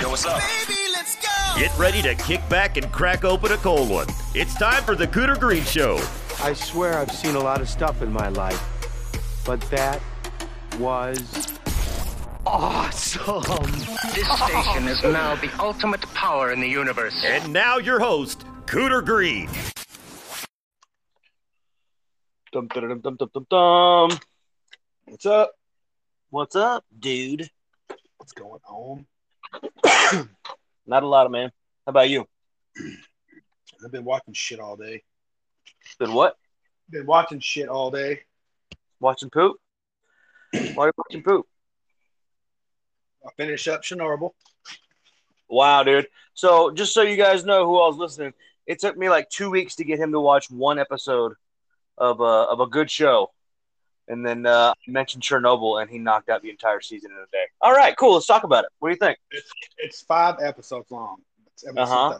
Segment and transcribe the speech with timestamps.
[0.00, 0.40] Yo, what's up?
[1.58, 4.06] Get ready to kick back and crack open a cold one.
[4.32, 5.96] It's time for the Cooter Greene Show.
[6.40, 8.62] I swear I've seen a lot of stuff in my life,
[9.44, 10.00] but that
[10.78, 11.48] was
[12.46, 13.42] awesome.
[14.14, 17.20] This station is now the ultimate power in the universe.
[17.26, 19.50] And now your host, Cooter Greene.
[22.52, 24.18] Dum, dum, dum, dum, dum, dum, dum.
[25.06, 25.50] What's up?
[26.30, 27.50] What's up, dude?
[28.18, 29.06] What's going on?
[30.86, 31.50] Not a lot of man.
[31.86, 32.26] How about you?
[33.84, 35.02] I've been watching shit all day.
[35.98, 36.36] Been what?
[36.90, 38.20] Been watching shit all day.
[39.00, 39.56] Watching poop?
[40.52, 41.46] Why are you watching poop?
[43.24, 44.30] I finished up Chernobyl.
[45.48, 46.08] Wow, dude.
[46.34, 48.32] So just so you guys know who I was listening,
[48.66, 51.34] it took me like two weeks to get him to watch one episode
[51.96, 53.30] of a of a good show.
[54.08, 57.26] And then uh, I mentioned Chernobyl, and he knocked out the entire season in a
[57.30, 57.44] day.
[57.60, 58.14] All right, cool.
[58.14, 58.70] Let's talk about it.
[58.78, 59.18] What do you think?
[59.30, 61.18] It's, it's five episodes long.
[61.52, 62.16] It's Uh-huh.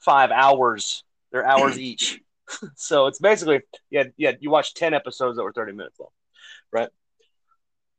[0.00, 1.04] Five hours.
[1.30, 2.20] They're hours each.
[2.74, 4.32] so it's basically yeah, yeah.
[4.40, 6.10] You watch ten episodes that were thirty minutes long.
[6.72, 6.88] Right?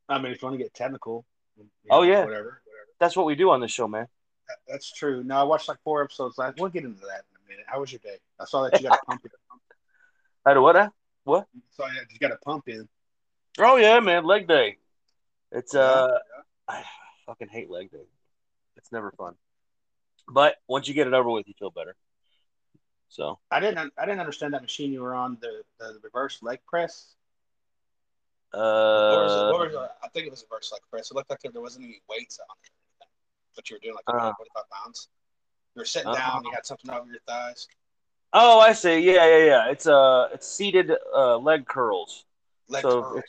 [0.09, 1.25] I mean, if you want to get technical.
[1.57, 2.25] you Oh, yeah.
[2.25, 2.33] Whatever.
[2.35, 2.59] Whatever.
[2.99, 4.07] That's what we do on this show, man.
[4.47, 5.23] That- that's true.
[5.23, 6.59] No, I watched like four episodes last.
[6.59, 7.65] We'll get into that in a minute.
[7.67, 8.17] How was your day?
[8.39, 9.31] I saw that you got a pump in.
[10.45, 10.75] How do what?
[10.75, 10.89] uh?
[11.23, 11.47] What?
[11.71, 12.87] saw that you got a pump in.
[13.59, 14.77] Oh yeah, man, leg day.
[15.51, 16.19] It's Yeah, uh,
[16.67, 16.83] I
[17.25, 18.07] fucking hate leg day.
[18.77, 19.35] It's never fun.
[20.27, 21.95] But once you get it over with, you feel better.
[23.09, 23.93] So I didn't.
[23.97, 27.13] I didn't understand that machine you were on the the reverse leg press.
[28.53, 29.51] uh, What was?
[29.51, 29.89] What was?
[30.03, 31.11] I think it was a reverse leg press.
[31.11, 33.07] It looked like there wasn't any weights on it.
[33.55, 34.33] But you were doing like Uh.
[34.33, 35.09] 25 pounds.
[35.75, 36.15] You were sitting Uh.
[36.15, 36.43] down.
[36.43, 37.67] You had something over your thighs.
[38.33, 38.99] oh, I see.
[38.99, 39.69] Yeah, yeah, yeah.
[39.69, 42.25] It's uh, it's seated uh leg curls.
[42.81, 43.21] So.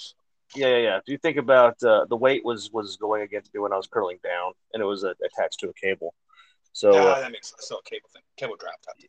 [0.54, 0.96] Yeah, yeah, yeah.
[0.98, 3.88] If you think about uh, the weight was was going against me when I was
[3.88, 6.14] curling down, and it was uh, attached to a cable.
[6.72, 7.66] So yeah, uh, that makes sense.
[7.66, 8.74] So a cable thing, cable type.
[8.98, 9.08] yeah,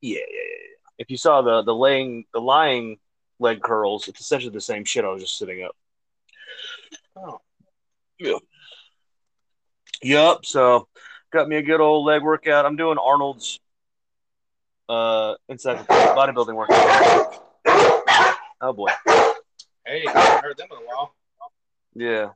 [0.00, 0.76] yeah, yeah, yeah.
[0.98, 2.98] If you saw the the laying the lying
[3.38, 5.04] leg curls, it's essentially the same shit.
[5.04, 5.76] I was just sitting up.
[7.16, 7.40] Oh,
[8.18, 8.38] yeah.
[10.02, 10.44] Yup.
[10.44, 10.88] So
[11.32, 12.66] got me a good old leg workout.
[12.66, 13.60] I'm doing Arnold's
[14.88, 17.38] uh inside the bodybuilding workout.
[18.60, 18.90] Oh boy.
[19.86, 21.14] Hey, I haven't heard them in a while.
[21.94, 22.30] Yeah.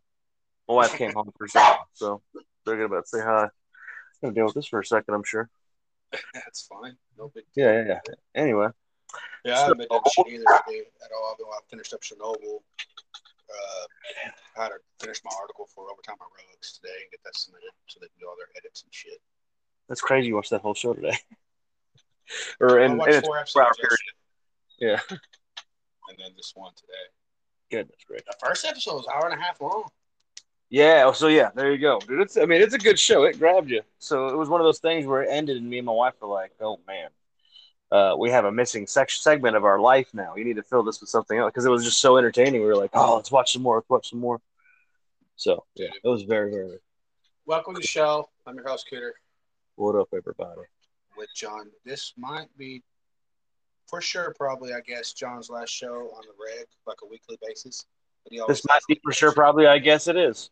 [0.69, 2.23] My wife came home for a second, so
[2.65, 3.45] they're gonna about to say hi.
[3.45, 3.51] I'm
[4.23, 5.49] Gonna deal with this for a second, I'm sure.
[6.34, 6.97] That's fine.
[7.19, 7.45] No big.
[7.55, 7.67] Deal.
[7.67, 8.15] Yeah, yeah, yeah.
[8.34, 8.69] Anyway.
[9.45, 11.31] Yeah, I haven't been doing shit either today at all.
[11.33, 12.62] I've been I finished up Chernobyl.
[13.47, 13.87] Uh,
[14.59, 18.01] I had to finish my article for Overtime Heroics today and get that submitted so
[18.01, 19.21] they can do all their edits and shit.
[19.89, 21.17] That's crazy you watched that whole show today.
[22.61, 24.15] or in, in a four hour episodes period.
[24.81, 25.01] Yeah.
[25.11, 27.07] and then this one today.
[27.71, 28.27] Goodness gracious.
[28.27, 29.84] The first episode was an hour and a half long.
[30.69, 32.00] Yeah, oh, so yeah, there you go.
[32.00, 33.25] Dude, it's I mean, it's a good show.
[33.25, 33.82] It grabbed you.
[33.99, 36.15] So it was one of those things where it ended and me and my wife
[36.21, 37.09] were like, "Oh man.
[37.93, 40.34] Uh, we have a missing sec- segment of our life now.
[40.34, 42.60] You need to fill this with something else because it was just so entertaining.
[42.60, 43.77] We were like, "Oh, let's watch some more.
[43.77, 44.41] Let's watch some more."
[45.37, 46.78] So yeah, it was very, very.
[47.47, 48.28] Welcome to the show.
[48.44, 49.12] I'm your host, Cooter,
[49.77, 50.62] What up, everybody?
[51.16, 51.71] with John.
[51.84, 52.83] This might be,
[53.86, 57.84] for sure, probably, I guess, John's last show on the reg, like a weekly basis.
[58.24, 59.32] But he always This might be for sure.
[59.32, 60.50] Probably, I guess it is.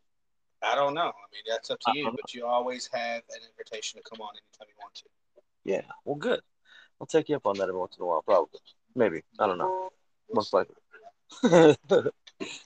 [0.63, 1.03] I don't know.
[1.03, 4.31] I mean, that's up to you, but you always have an invitation to come on
[4.35, 5.05] anytime you want to.
[5.65, 5.83] Yeah.
[6.05, 6.41] Well, good.
[7.01, 8.23] I'll take you up on that every once in a while.
[8.23, 8.61] Probably.
[8.95, 9.23] Maybe.
[9.39, 9.91] I don't know.
[10.33, 10.77] Most likely.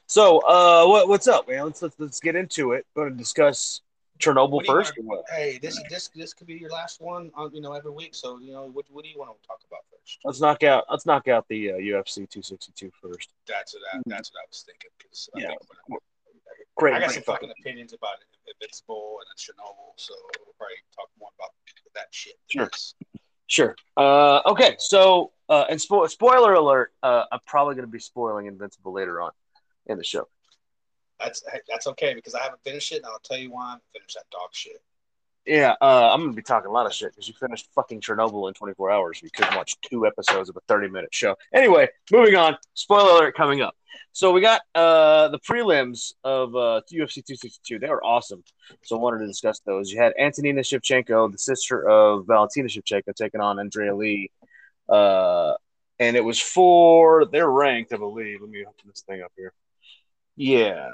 [0.06, 1.64] so, uh, what what's up, man?
[1.64, 2.86] Let's let's, let's get into it.
[2.94, 3.80] Going to discuss
[4.18, 4.94] Chernobyl What first.
[4.98, 8.14] wanna- Hey, this this this could be your last one, on, you know, every week.
[8.14, 10.18] So, you know, what, what do you want to talk about first?
[10.24, 10.84] Let's knock out.
[10.90, 13.30] Let's knock out the uh, UFC 262 first.
[13.46, 14.90] That's what I, that's what I was thinking.
[14.98, 15.46] Because Yeah.
[15.46, 15.48] I,
[15.88, 16.02] think
[16.76, 16.94] Great.
[16.94, 19.92] I, got some fucking opinions about it, Invincible and Chernobyl.
[19.96, 20.14] So
[20.44, 21.50] we'll probably talk more about
[21.94, 22.34] that shit.
[22.48, 22.70] Sure.
[23.48, 23.74] Sure.
[23.96, 24.76] Uh, okay.
[24.78, 26.92] So, uh, and spo- spoiler alert.
[27.02, 29.30] Uh, I'm probably going to be spoiling Invincible later on
[29.86, 30.28] in the show.
[31.20, 34.14] That's that's okay because I haven't finished it, and I'll tell you why I'm finished
[34.14, 34.80] that dog shit.
[35.46, 38.48] Yeah, uh, I'm gonna be talking a lot of shit because you finished fucking Chernobyl
[38.48, 39.20] in 24 hours.
[39.22, 41.36] You couldn't watch two episodes of a 30 minute show.
[41.54, 42.56] Anyway, moving on.
[42.74, 43.74] Spoiler alert coming up.
[44.12, 47.78] So we got uh, the prelims of uh, UFC 262.
[47.78, 48.44] They were awesome.
[48.82, 49.90] So I wanted to discuss those.
[49.90, 54.30] You had Antonina Shevchenko, the sister of Valentina Shevchenko, taking on Andrea Lee.
[54.88, 55.54] Uh,
[55.98, 58.40] and it was for they're ranked, I believe.
[58.40, 59.52] Let me open this thing up here.
[60.38, 60.88] Yeah,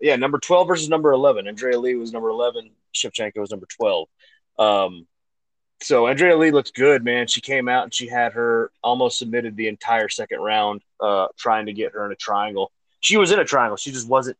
[0.00, 1.48] yeah, number 12 versus number 11.
[1.48, 2.70] Andrea Lee was number 11.
[2.94, 4.08] Shevchenko was number 12.
[4.58, 5.06] Um,
[5.82, 7.26] so Andrea Lee looks good, man.
[7.26, 11.66] She came out and she had her almost submitted the entire second round, uh, trying
[11.66, 12.70] to get her in a triangle.
[13.00, 13.76] She was in a triangle.
[13.76, 14.36] She just wasn't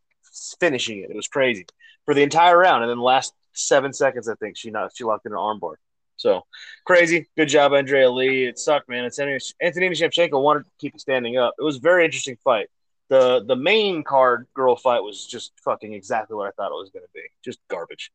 [0.61, 1.11] finishing it.
[1.11, 1.67] It was crazy
[2.05, 2.85] for the entire round.
[2.85, 5.75] And then the last seven seconds, I think she not she locked in an armbar.
[6.17, 6.45] So
[6.85, 7.29] crazy.
[7.37, 8.45] Good job, Andrea Lee.
[8.45, 9.07] It sucked, man.
[9.07, 11.55] It's Antonina Shevchenko wanted to keep it standing up.
[11.59, 12.69] It was a very interesting fight.
[13.11, 16.91] The the main card girl fight was just fucking exactly what I thought it was
[16.91, 17.23] going to be.
[17.45, 18.11] Just garbage.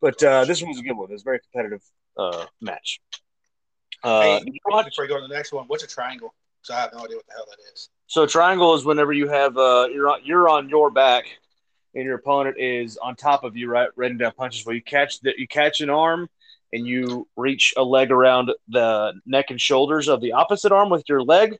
[0.00, 1.08] But uh, this one was a good one.
[1.10, 1.82] It was a very competitive
[2.16, 3.00] uh, match.
[4.02, 6.34] Uh, hey, before you go to the next one, what's a triangle?
[6.60, 7.88] Because I have no idea what the hell that is.
[8.06, 11.24] So a triangle is whenever you have uh, you're on you're on your back
[11.94, 14.66] and your opponent is on top of you, right, ready down punches.
[14.66, 16.28] Well, you catch that you catch an arm
[16.72, 21.08] and you reach a leg around the neck and shoulders of the opposite arm with
[21.08, 21.56] your leg,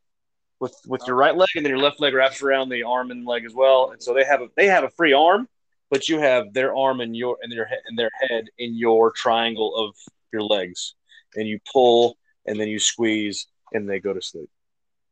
[0.65, 3.27] with with your right leg, and then your left leg wraps around the arm and
[3.27, 3.91] leg as well.
[3.91, 5.47] And so they have a they have a free arm,
[5.91, 9.77] but you have their arm and your and their and their head in your triangle
[9.77, 9.95] of
[10.33, 10.95] your legs,
[11.37, 12.17] and you pull
[12.47, 14.49] and then you squeeze and they go to sleep.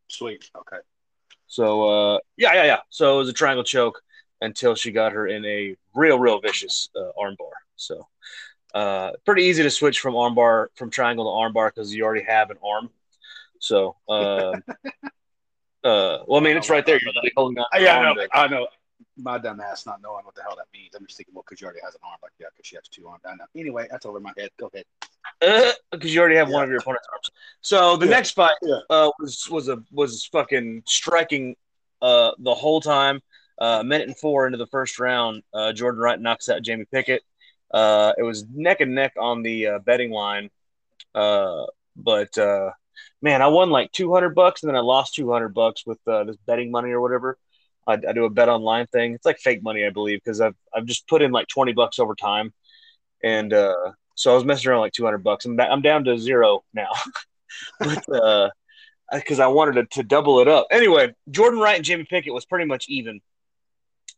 [0.09, 0.51] Sweet.
[0.57, 0.79] Okay.
[1.47, 2.81] So uh, yeah, yeah, yeah.
[2.89, 4.01] So it was a triangle choke
[4.41, 7.53] until she got her in a real, real vicious uh, armbar.
[7.77, 8.09] So
[8.75, 12.51] uh, pretty easy to switch from armbar from triangle to armbar because you already have
[12.51, 12.91] an arm.
[13.59, 14.55] So uh,
[15.85, 16.99] uh, well, I mean, it's right there.
[17.03, 17.67] You're like holding on.
[17.81, 18.27] Yeah, I know.
[18.33, 18.69] I know.
[19.17, 20.95] My dumb ass not knowing what the hell that means.
[20.95, 22.89] I'm just thinking, well, because she already has an arm like that, because she has
[22.89, 23.23] two arms.
[23.27, 23.45] I know.
[23.57, 24.51] Anyway, that's over my head.
[24.59, 24.85] Go ahead
[25.41, 26.55] because uh, you already have yeah.
[26.55, 27.31] one of your opponent's arms.
[27.61, 28.13] So the yeah.
[28.13, 28.79] next fight yeah.
[28.91, 31.57] uh, was was a was fucking striking
[32.01, 33.21] uh, the whole time.
[33.61, 36.87] Uh, a minute and four into the first round, uh, Jordan Wright knocks out Jamie
[36.91, 37.23] Pickett.
[37.73, 40.51] Uh, it was neck and neck on the betting line,
[41.15, 42.37] but
[43.21, 45.99] man, I won like two hundred bucks, and then I lost two hundred bucks with
[46.05, 47.39] this betting money or whatever.
[47.87, 49.15] I, I, do a bet online thing.
[49.15, 51.99] It's like fake money, I believe, because I've I've just put in like twenty bucks
[51.99, 52.53] over time,
[53.23, 53.53] and
[54.15, 55.45] so I was messing around like 200 bucks.
[55.45, 56.91] I'm, I'm down to zero now.
[57.79, 58.51] but, uh,
[59.13, 60.67] because I wanted to, to, double it up.
[60.71, 63.21] Anyway, Jordan Wright and Jamie Pickett was pretty much even.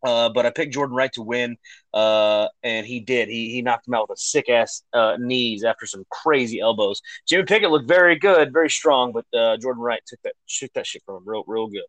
[0.03, 1.57] Uh, but I picked Jordan Wright to win,
[1.93, 3.29] uh, and he did.
[3.29, 7.01] He he knocked him out with a sick ass uh, knees after some crazy elbows.
[7.29, 10.87] Jamie Pickett looked very good, very strong, but uh, Jordan Wright took that took that
[10.87, 11.87] shit from him real real good.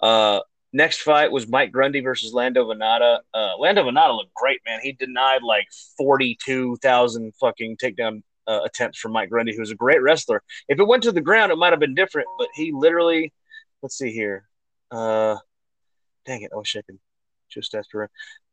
[0.00, 0.40] Uh,
[0.72, 3.18] Next fight was Mike Grundy versus Lando Vannata.
[3.34, 4.78] Uh, Lando Vannata looked great, man.
[4.80, 5.66] He denied like
[5.98, 10.42] forty-two thousand fucking takedown attempts from Mike Grundy, who's a great wrestler.
[10.68, 13.32] If it went to the ground, it might have been different, but he literally,
[13.82, 14.48] let's see here.
[14.90, 15.36] Uh,
[16.24, 16.98] dang it, I wish I could
[17.50, 18.10] just after.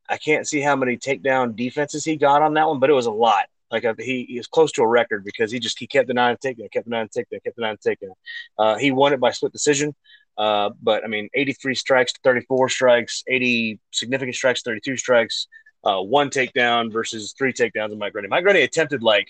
[0.10, 3.08] I can't see how many takedown defenses he got on that one, but it was
[3.08, 3.46] a lot.
[3.70, 6.08] Like a, uh, he, he was close to a record because he just he kept
[6.08, 8.14] denying takedown, kept denying takedown, kept denying takedown.
[8.58, 9.94] Uh, he won it by split decision.
[10.38, 15.48] Uh, but I mean, 83 strikes to 34 strikes, 80 significant strikes, 32 strikes,
[15.84, 18.30] uh, one takedown versus three takedowns of Mike Grundy.
[18.30, 19.30] Mike Grundy attempted like,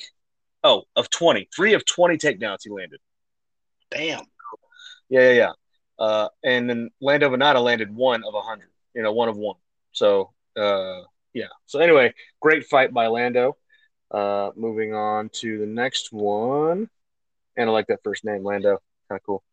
[0.64, 3.00] oh, of 20, three of 20 takedowns he landed.
[3.90, 4.26] Damn.
[5.10, 5.52] Yeah, yeah, yeah.
[5.98, 9.58] Uh, and then Lando Vannata landed one of 100, you know, one of one.
[9.92, 11.02] So, uh,
[11.34, 11.46] yeah.
[11.68, 13.56] So, anyway, great fight by Lando.
[14.10, 16.90] Uh, moving on to the next one.
[17.56, 18.82] And I like that first name, Lando.
[19.08, 19.44] Kind of cool.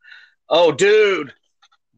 [0.49, 1.35] Oh, dude.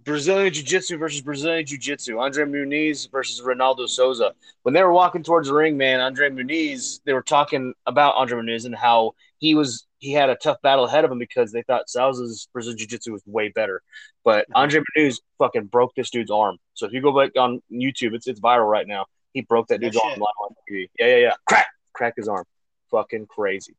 [0.02, 2.18] Brazilian Jiu Jitsu versus Brazilian Jiu Jitsu.
[2.18, 4.34] Andre Muniz versus Ronaldo Souza.
[4.62, 8.40] When they were walking towards the ring, man, Andre Muniz, they were talking about Andre
[8.40, 11.62] Muniz and how he was he had a tough battle ahead of him because they
[11.62, 13.82] thought Souza's Brazilian Jiu Jitsu was way better.
[14.24, 14.56] But mm-hmm.
[14.56, 16.58] Andre Muniz fucking broke this dude's arm.
[16.74, 19.06] So if you go back on YouTube, it's it's viral right now.
[19.32, 20.88] He broke that dude's arm on TV.
[20.98, 21.32] Yeah, yeah, yeah.
[21.46, 22.44] Crack, crack his arm.
[22.90, 23.76] Fucking crazy.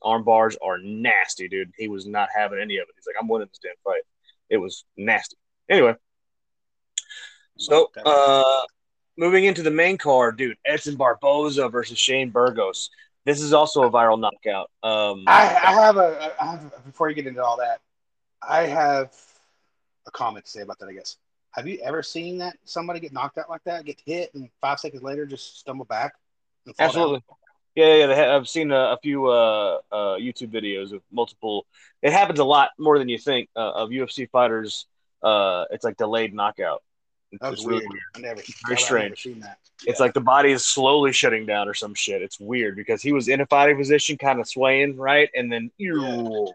[0.00, 1.72] Arm bars are nasty, dude.
[1.76, 2.94] He was not having any of it.
[2.96, 4.02] He's like, I'm winning this damn fight.
[4.50, 5.36] It was nasty.
[5.68, 5.94] Anyway,
[7.58, 8.60] so uh,
[9.16, 12.90] moving into the main card, dude, Edson Barboza versus Shane Burgos.
[13.24, 14.70] This is also a viral knockout.
[14.82, 17.80] Um, I, I, have a, I have, before you get into all that,
[18.46, 19.14] I have
[20.06, 20.88] a comment to say about that.
[20.88, 21.16] I guess.
[21.52, 24.80] Have you ever seen that somebody get knocked out like that, get hit, and five
[24.80, 26.14] seconds later just stumble back?
[26.78, 27.18] Absolutely.
[27.18, 27.36] Down?
[27.74, 31.66] Yeah, yeah, have, I've seen a, a few uh, uh, YouTube videos of multiple.
[32.02, 34.86] It happens a lot more than you think uh, of UFC fighters
[35.22, 36.82] uh, it's like delayed knockout.
[37.40, 37.82] That's it's weird.
[37.88, 38.02] weird.
[38.16, 39.26] I never, very strange.
[39.26, 39.54] Yeah.
[39.84, 42.22] It's like the body is slowly shutting down or some shit.
[42.22, 45.70] It's weird because he was in a fighting position, kind of swaying right, and then.
[45.78, 46.46] Yeah.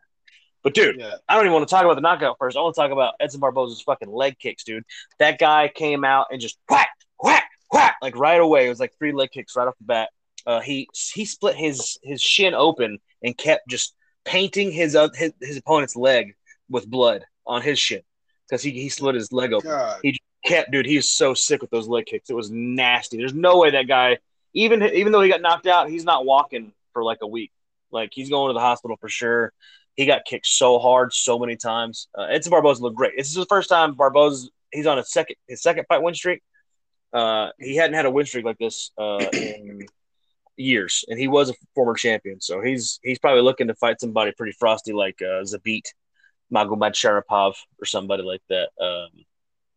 [0.63, 1.13] But dude, yeah.
[1.29, 2.57] I don't even want to talk about the knockout first.
[2.57, 4.83] I want to talk about Edson Barboza's fucking leg kicks, dude.
[5.19, 6.89] That guy came out and just whack,
[7.21, 8.65] whack, whack, like right away.
[8.65, 10.09] It was like three leg kicks right off the bat.
[10.45, 15.31] Uh, he he split his his shin open and kept just painting his uh, his,
[15.41, 16.35] his opponent's leg
[16.69, 18.01] with blood on his shin
[18.47, 19.69] because he, he split his leg open.
[19.69, 19.99] God.
[20.03, 20.85] He kept, dude.
[20.85, 22.29] he's so sick with those leg kicks.
[22.29, 23.17] It was nasty.
[23.17, 24.17] There's no way that guy,
[24.53, 27.51] even even though he got knocked out, he's not walking for like a week.
[27.91, 29.53] Like he's going to the hospital for sure.
[29.95, 32.07] He got kicked so hard, so many times.
[32.17, 33.13] Uh, Edson Barboza looked great.
[33.17, 36.41] This is the first time Barboza he's on a second his second fight win streak.
[37.13, 39.85] Uh, he hadn't had a win streak like this uh, in
[40.55, 42.41] years, and he was a former champion.
[42.41, 45.87] So he's he's probably looking to fight somebody pretty frosty like uh, Zabit
[46.53, 48.69] Magomedsharipov or somebody like that.
[48.81, 49.25] Um,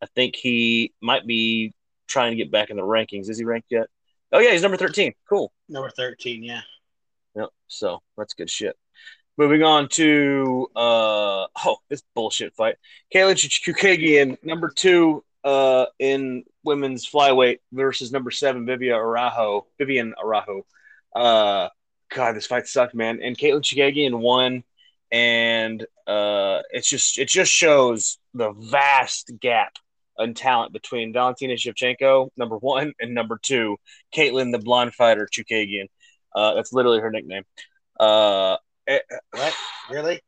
[0.01, 1.73] I think he might be
[2.07, 3.29] trying to get back in the rankings.
[3.29, 3.87] Is he ranked yet?
[4.31, 5.13] Oh yeah, he's number thirteen.
[5.29, 5.51] Cool.
[5.69, 6.61] Number thirteen, yeah.
[7.35, 7.49] Yep.
[7.67, 8.75] So that's good shit.
[9.37, 12.75] Moving on to uh oh this bullshit fight.
[13.13, 19.63] Katlyn Chookagian, number two uh in women's flyweight versus number seven Vivian Araújo.
[19.79, 20.63] Vivian Araújo.
[21.15, 21.69] Uh
[22.13, 23.19] God, this fight sucked, man.
[23.21, 24.63] And Katlyn Chookagian won,
[25.11, 29.73] and uh it's just it just shows the vast gap
[30.19, 33.77] in talent between Valentina Shevchenko, number one, and number two,
[34.15, 35.87] Katlyn the blonde fighter Chookagian.
[36.35, 37.43] Uh, that's literally her nickname.
[37.99, 38.57] Uh,
[39.31, 39.55] what?
[39.89, 40.21] Really?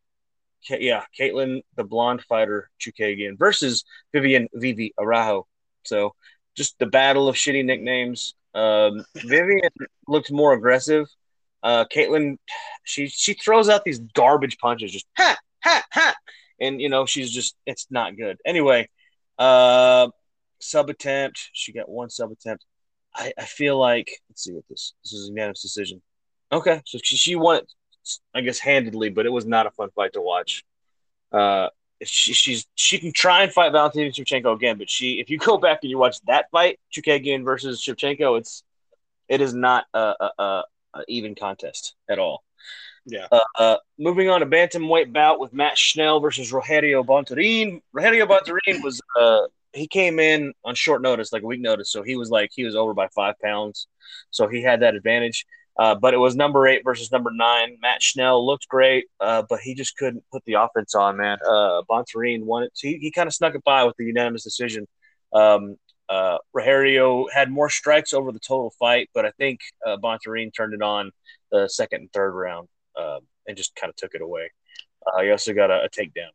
[0.70, 5.44] Yeah, Katlyn, the blonde fighter, Chookagian versus Vivian Vivi Araújo.
[5.84, 6.13] So
[6.56, 8.36] just the battle of shitty nicknames.
[8.54, 9.72] Um, Vivian
[10.08, 11.08] looked more aggressive.
[11.63, 12.38] Uh, Katlyn,
[12.84, 16.16] she she throws out these garbage punches, just ha ha ha,
[16.60, 18.38] and you know she's just it's not good.
[18.46, 18.90] Anyway,
[19.38, 20.08] uh,
[20.60, 21.50] sub attempt.
[21.54, 22.66] She got one sub attempt.
[23.16, 26.02] I, I feel like let's see what this this is a unanimous decision.
[26.52, 27.62] Okay, so she, she won
[28.34, 30.63] I guess handedly, but it was not a fun fight to watch.
[31.32, 31.70] Uh,
[32.04, 35.58] she, she's she can try and fight Valentina Shevchenko again, but she if you go
[35.58, 38.63] back and you watch that fight, Chookagian versus Shevchenko, it's
[39.30, 40.63] it is not a, a, a,
[40.96, 42.44] a even contest at all.
[43.05, 43.27] Yeah.
[43.31, 47.81] Uh, uh, moving on to bantamweight bout with Matt Schnell versus Rogerio Bontorin.
[47.95, 49.41] Rogerio Bontorin was uh,
[49.74, 52.63] he came in on short notice, like a week notice, so he was like he
[52.63, 53.88] was over by five pounds,
[54.31, 55.45] so he had that advantage.
[55.77, 57.77] Uh, but it was number eight versus number nine.
[57.81, 61.39] Matt Schnell looked great, uh, but he just couldn't put the offense on, man.
[61.43, 62.72] Uh, won it.
[62.75, 64.88] So he, he kind of snuck it by with the unanimous decision.
[65.33, 65.77] Um,
[66.10, 69.98] uh, Rogerio had more strikes over the total fight, but I think uh,
[70.55, 71.12] turned it on
[71.51, 74.51] the second and third round uh, and just kind of took it away.
[75.05, 76.31] Uh, he also got a, a takedown.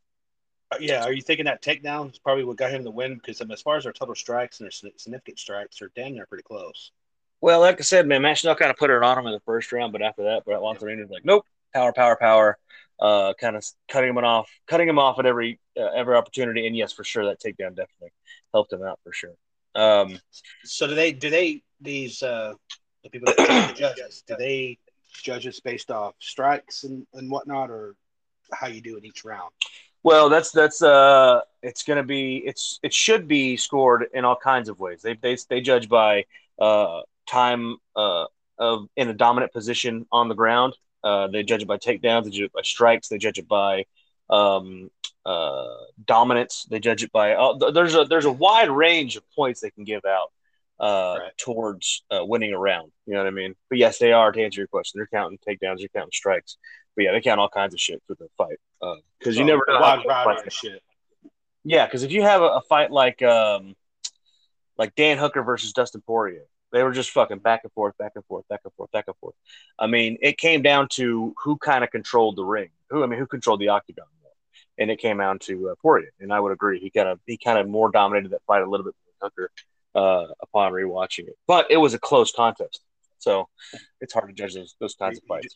[0.71, 3.15] Uh, yeah, are you thinking that takedown is probably what got him the win?
[3.15, 6.27] Because um, as far as our total strikes and their significant strikes, are damn near
[6.27, 6.93] pretty close.
[7.41, 9.41] Well, like I said, man, Matt Schnell kind of put it on him in the
[9.41, 12.59] first round, but after that, Brett Lonzarino was like, nope, power, power, power,
[13.01, 16.67] uh, kind of cutting him off, cutting him off at every uh, every opportunity.
[16.67, 18.13] And yes, for sure, that takedown definitely
[18.53, 19.35] helped him out for sure.
[19.75, 20.19] Um,
[20.65, 21.13] so do they?
[21.13, 21.63] Do they?
[21.81, 22.55] These uh,
[23.05, 24.79] the people that the judges do they
[25.23, 27.95] judge us based off strikes and, and whatnot, or
[28.53, 29.51] how you do in each round?
[30.03, 34.69] Well, that's that's uh, it's gonna be it's it should be scored in all kinds
[34.69, 35.03] of ways.
[35.03, 36.25] They they they judge by
[36.59, 38.27] uh time uh,
[38.59, 40.75] of in a dominant position on the ground.
[41.05, 42.25] Uh, they judge it by takedowns.
[42.25, 43.09] They judge it by strikes.
[43.09, 43.85] They judge it by
[44.31, 44.91] um,
[45.25, 45.67] uh,
[46.05, 46.67] dominance.
[46.71, 47.35] They judge it by.
[47.35, 50.33] Uh, there's a there's a wide range of points they can give out
[50.81, 51.33] uh, right.
[51.37, 52.93] towards uh, winning a round.
[53.07, 53.55] You know what I mean?
[53.69, 54.99] But yes, they are to answer your question.
[54.99, 55.79] They're counting takedowns.
[55.79, 56.57] They're counting strikes.
[56.97, 58.59] But yeah, they count all kinds of shit for the fight
[59.19, 60.83] because uh, you never know how fight shit.
[61.65, 63.77] Yeah, because if you have a, a fight like um,
[64.77, 68.25] like Dan Hooker versus Dustin Poirier, they were just fucking back and forth, back and
[68.25, 69.35] forth, back and forth, back and forth.
[69.79, 72.71] I mean, it came down to who kind of controlled the ring.
[72.91, 74.33] Who I mean, who controlled the octagon more,
[74.79, 76.11] and it came down to uh, Poirier.
[76.21, 78.69] And I would agree, he kind of he kind of more dominated that fight a
[78.69, 79.51] little bit more than Tucker
[79.95, 81.37] uh, upon rewatching it.
[81.47, 82.81] But it was a close contest,
[83.19, 83.49] so
[84.01, 85.55] it's hard to judge those, those kinds of fights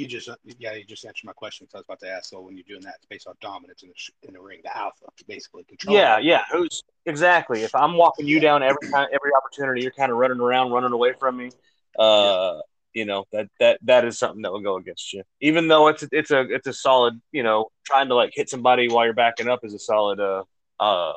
[0.00, 2.30] you just yeah you just answered my question because I was about to ask.
[2.30, 4.76] So when you're doing that, it's based on dominance in the in the ring, the
[4.76, 5.96] alpha, basically control.
[5.96, 6.42] Yeah, yeah.
[6.50, 7.62] Who's exactly?
[7.62, 10.92] If I'm walking you down every time, every opportunity, you're kind of running around, running
[10.92, 11.50] away from me.
[11.98, 12.60] Uh, yeah.
[12.94, 15.22] you know that that that is something that will go against you.
[15.40, 18.88] Even though it's it's a it's a solid, you know, trying to like hit somebody
[18.88, 20.44] while you're backing up is a solid uh
[20.78, 21.12] uh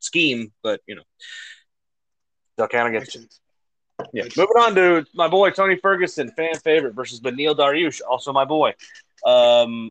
[0.00, 1.02] scheme, but you know,
[2.56, 3.26] they'll of get you.
[4.12, 4.24] Yeah.
[4.36, 8.74] Moving on to my boy Tony Ferguson, fan favorite versus Beneil Dariush, also my boy.
[9.24, 9.90] Um,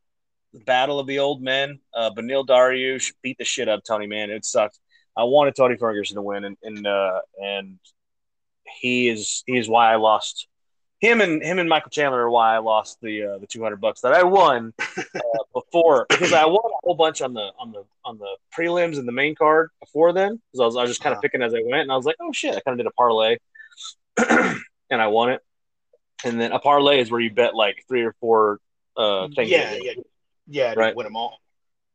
[0.65, 1.79] battle of the old men.
[1.93, 4.07] Uh, Beneil Dariush beat the shit up Tony.
[4.07, 4.79] Man, it sucked.
[5.17, 7.79] I wanted Tony Ferguson to win, and and uh, and
[8.79, 10.48] he is he is why I lost.
[11.00, 13.82] Him and him and Michael Chandler are why I lost the uh, the two hundred
[13.82, 15.22] bucks that I won uh,
[15.54, 19.08] before because I won a whole bunch on the on the on the prelims and
[19.08, 21.54] the main card before then because I was I was just kind of picking as
[21.54, 23.38] I went and I was like oh shit I kind of did a parlay
[24.90, 25.42] and I won it.
[26.24, 28.60] And then a parlay is where you bet like three or four
[28.98, 29.50] uh, things.
[29.50, 29.92] Yeah, yeah,
[30.48, 30.74] yeah.
[30.75, 31.40] Right, win them all.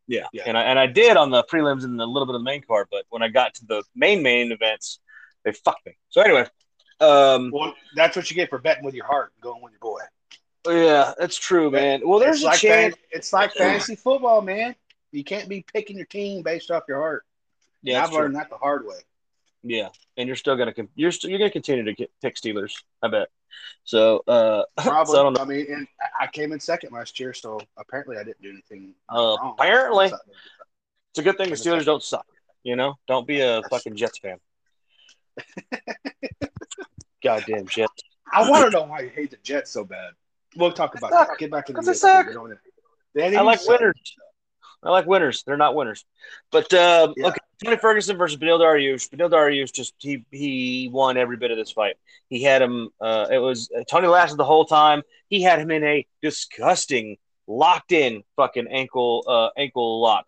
[0.06, 0.26] Yeah.
[0.32, 2.44] yeah, and I and I did on the prelims and a little bit of the
[2.44, 4.98] main card, but when I got to the main main events,
[5.44, 5.96] they fucked me.
[6.08, 6.46] So anyway,
[7.00, 10.00] um, well, that's what you get for betting with your heart, going with your boy.
[10.68, 12.02] Yeah, that's true, man.
[12.04, 12.94] Well, there's it's a like chance.
[12.94, 14.74] Fan, it's like fantasy football, man.
[15.12, 17.24] You can't be picking your team based off your heart.
[17.82, 18.96] Yeah, I've learned that the hard way.
[19.62, 22.72] Yeah, and you're still gonna you're still you're gonna continue to get pick Steelers.
[23.02, 23.28] I bet.
[23.84, 25.12] So, uh, Probably.
[25.14, 25.42] so I don't know.
[25.42, 28.50] I mean, and I- I came in second last year, so apparently I didn't do
[28.50, 29.56] anything Uh, wrong.
[29.58, 30.06] apparently.
[30.06, 32.26] It's a good thing the Steelers don't suck.
[32.62, 34.38] You know, don't be a fucking Jets fan.
[37.22, 38.02] Goddamn Jets.
[38.32, 40.12] I want to know why you hate the Jets so bad.
[40.56, 41.28] We'll talk about suck.
[41.28, 41.38] that.
[41.38, 42.00] Get back to the they Jets.
[42.00, 42.26] suck.
[42.28, 42.58] We don't-
[43.14, 43.78] They I like suck.
[43.80, 44.16] winners.
[44.82, 45.42] I like winners.
[45.44, 46.04] They're not winners.
[46.50, 47.28] But um, Yeah.
[47.28, 49.10] okay, Tony Ferguson versus Beneil Dariush.
[49.10, 51.96] Beneil Dariush just he he won every bit of this fight.
[52.30, 52.88] He had him.
[53.00, 55.02] Uh, it was uh, Tony lasted the whole time.
[55.28, 60.26] He had him in a disgusting locked in fucking ankle uh, ankle lock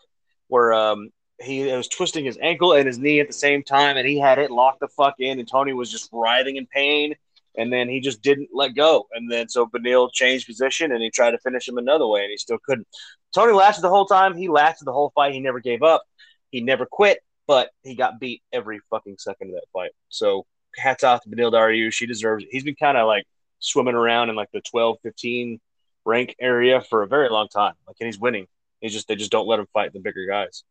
[0.49, 1.11] where um
[1.43, 4.39] he was twisting his ankle and his knee at the same time, and he had
[4.39, 7.15] it locked the fuck in, and Tony was just writhing in pain.
[7.57, 9.09] And then he just didn't let go.
[9.13, 12.31] And then so Beneil changed position and he tried to finish him another way and
[12.31, 12.87] he still couldn't.
[13.35, 14.35] Tony lasted the whole time.
[14.37, 15.35] He lasted the whole fight.
[15.35, 16.03] He never gave up.
[16.51, 19.91] He never quit, but he got beat every fucking second of that fight.
[20.09, 20.47] So
[20.77, 21.93] hats off to Beneil Dariush.
[21.93, 22.51] She deserves it.
[22.53, 23.27] He's been kind of like
[23.59, 25.61] swimming around in like the 12, 15
[26.05, 27.75] rank area for a very long time.
[27.87, 28.47] Like, and he's winning.
[28.81, 30.65] He's just, they just don't let him fight the bigger guys.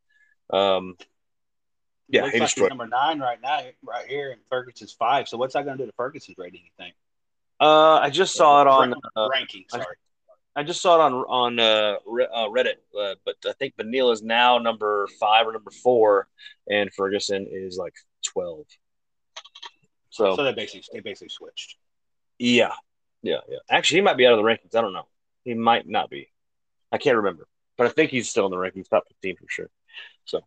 [0.52, 0.98] Um,
[2.10, 5.30] yeah, Looks like he's number nine right now, right here, and Ferguson's five.
[5.30, 6.62] So what's that going to do to Ferguson's rating?
[6.66, 6.94] You think?
[7.60, 9.64] Uh, I just saw it on, uh, ranking.
[9.70, 9.86] Sorry.
[10.56, 14.22] I just saw it on on uh, uh, Reddit, uh, but I think Beneil is
[14.22, 16.28] now number five or number four,
[16.70, 17.94] and Ferguson is like
[18.26, 18.66] twelve.
[20.10, 21.78] So, So they basically they basically switched.
[22.38, 22.74] yeah,
[23.22, 23.60] yeah, yeah.
[23.70, 24.76] Actually, he might be out of the rankings.
[24.76, 25.08] I don't know.
[25.46, 26.30] He might not be.
[26.92, 29.70] I can't remember, but I think he's still in the rankings, top fifteen for sure.
[30.26, 30.42] So,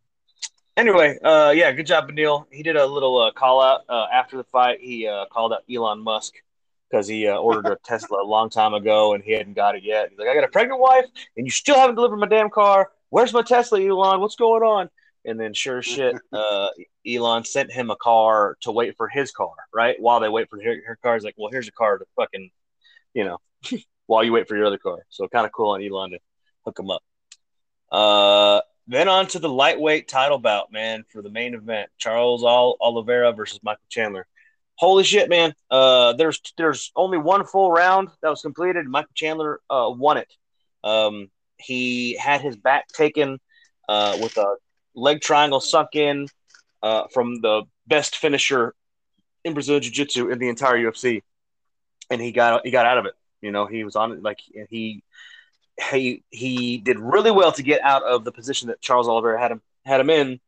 [0.76, 2.46] anyway, uh, yeah, good job, Beneil.
[2.50, 4.80] He did a little uh, call out uh, after the fight.
[4.80, 6.34] He uh, called out Elon Musk
[6.90, 9.82] because he uh, ordered a Tesla a long time ago and he hadn't got it
[9.82, 10.10] yet.
[10.10, 12.90] He's like, I got a pregnant wife and you still haven't delivered my damn car.
[13.10, 14.20] Where's my Tesla, Elon?
[14.20, 14.88] What's going on?
[15.24, 16.68] And then, sure shit, uh,
[17.06, 19.96] Elon sent him a car to wait for his car, right?
[19.98, 22.50] While they wait for her, her car, he's like, well, here's a car to fucking,
[23.14, 23.38] you know,
[24.06, 24.98] while you wait for your other car.
[25.08, 26.18] So kind of cool on Elon to
[26.64, 27.02] hook him up.
[28.86, 33.32] Then on to the lightweight title bout, man, for the main event: Charles Ol- Oliveira
[33.32, 34.26] versus Michael Chandler.
[34.76, 35.54] Holy shit, man!
[35.70, 38.86] Uh, there's there's only one full round that was completed.
[38.86, 40.32] Michael Chandler uh, won it.
[40.82, 43.38] Um, he had his back taken
[43.88, 44.56] uh, with a
[44.94, 46.28] leg triangle sunk in
[46.82, 48.74] uh, from the best finisher
[49.44, 51.22] in Brazilian Jiu Jitsu in the entire UFC,
[52.10, 53.14] and he got he got out of it.
[53.40, 55.02] You know, he was on it like he
[55.90, 59.50] he he did really well to get out of the position that Charles Oliveira had
[59.52, 60.40] him had him in,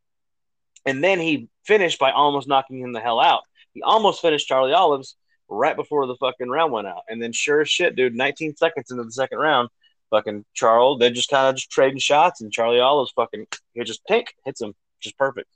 [0.84, 3.42] and then he finished by almost knocking him the hell out.
[3.72, 5.16] He almost finished Charlie Olives
[5.48, 8.90] right before the fucking round went out, and then sure as shit, dude, 19 seconds
[8.90, 9.68] into the second round,
[10.10, 14.04] fucking Charles, they're just kind of just trading shots, and Charlie Olives fucking he just
[14.06, 15.50] tank hits him just perfect,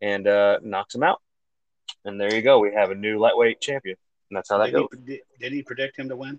[0.00, 1.20] and uh, knocks him out,
[2.04, 3.96] and there you go, we have a new lightweight champion,
[4.30, 4.88] and that's how that Did goes.
[5.06, 6.38] he, did he predict him to win?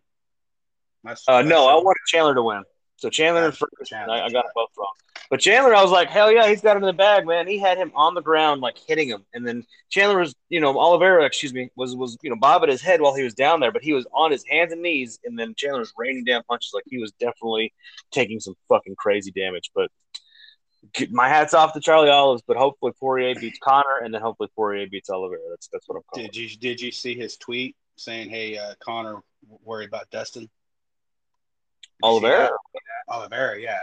[1.08, 2.64] That's- Uh, no, that's- I wanted Chandler to win.
[2.98, 4.16] So Chandler and Ferguson, Chandler.
[4.16, 4.92] I, I got them both wrong.
[5.30, 7.48] But Chandler, I was like, hell yeah, he's got him in the bag, man.
[7.48, 10.80] He had him on the ground, like hitting him, and then Chandler was, you know,
[10.80, 13.72] Oliveira, excuse me, was was you know bobbing his head while he was down there,
[13.72, 16.72] but he was on his hands and knees, and then Chandler was raining down punches,
[16.74, 17.74] like he was definitely
[18.12, 19.70] taking some fucking crazy damage.
[19.76, 19.92] But
[21.12, 24.88] my hats off to Charlie Olives, but hopefully Poirier beats Conor, and then hopefully Poirier
[24.88, 25.42] beats Oliveira.
[25.50, 26.28] That's that's what I'm calling.
[26.28, 29.22] Did you did you see his tweet saying, "Hey, uh, Conor,
[29.64, 30.50] worry about Dustin"?
[32.04, 32.50] Did you see Oliveira?
[33.10, 33.80] Oliveira, yeah.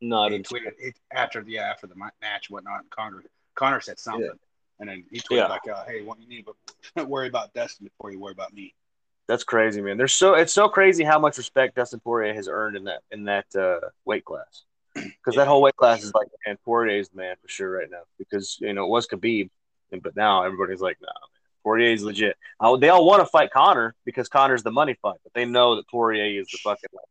[0.00, 0.48] No, I he didn't.
[0.48, 2.80] tweeted it after the yeah, after the match, and whatnot.
[2.80, 3.22] And Conor
[3.54, 4.32] Conor said something, Yeah.
[4.78, 5.46] and then he tweeted Yeah.
[5.48, 6.46] like, uh, "Hey, what you need
[6.96, 8.74] to worry about Dustin before you worry about me."
[9.28, 9.96] That's crazy, man.
[9.98, 13.24] There's so it's so crazy how much respect Dustin Poirier has earned in that in
[13.24, 14.64] that uh, weight class.
[14.94, 18.02] Because that whole weight class is like, man, Poirier's the man for sure right now.
[18.18, 19.50] Because you know it was Khabib,
[19.92, 21.30] and, but now everybody's like, no, man,
[21.62, 22.36] Poirier's legit.
[22.58, 25.76] Uh, they all want to fight Conor because Conor's the money fight, but they know
[25.76, 27.04] that Poirier is the fucking like,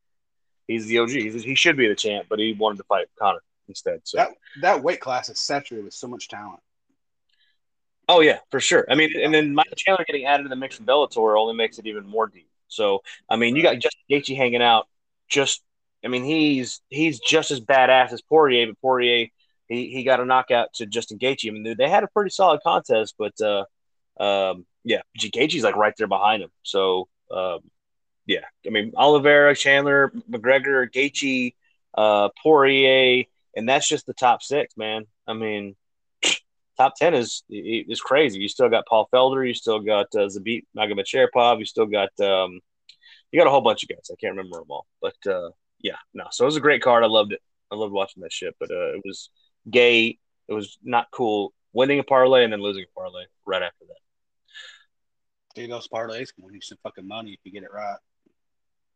[0.70, 1.10] he's the OG.
[1.10, 4.02] He's, he should be the champ, but he wanted to fight Conor instead.
[4.04, 4.30] So That
[4.62, 6.62] that weight class is saturated with so much talent.
[8.08, 8.86] Oh yeah, for sure.
[8.90, 11.78] I mean, and then Michael Chandler getting added to the mix from Bellator only makes
[11.78, 12.50] it even more deep.
[12.68, 14.88] So I mean, you got Justin Gaethje hanging out.
[15.28, 15.62] Just,
[16.04, 19.28] I mean, he's he's just as badass as Poirier, but Poirier
[19.68, 21.50] he, he got a knockout to Justin Gaethje.
[21.50, 23.66] I mean, they- had a pretty solid contest, but uh,
[24.20, 26.50] um, yeah, Gaethje's like right there behind him.
[26.64, 27.60] So um,
[28.30, 31.56] yeah, I mean, Oliveira, Chandler, McGregor, Gaethje,
[31.98, 35.06] uh, Poirier, and that's just the top six, man.
[35.28, 35.76] I mean
[36.78, 38.40] top 10 is is crazy.
[38.40, 42.60] You still got Paul Felder, you still got uh, Zabit Magomed you still got um,
[43.32, 44.12] you got a whole bunch of guys.
[44.12, 46.26] I can't remember them all, but uh, yeah, no.
[46.30, 47.04] So it was a great card.
[47.04, 47.42] I loved it.
[47.72, 49.32] I loved watching that shit, but uh, it was
[49.72, 50.20] gay.
[50.48, 53.96] It was not cool winning a parlay and then losing a parlay right after that.
[55.56, 57.98] Dude, those parlays can win you some fucking money if you get it right.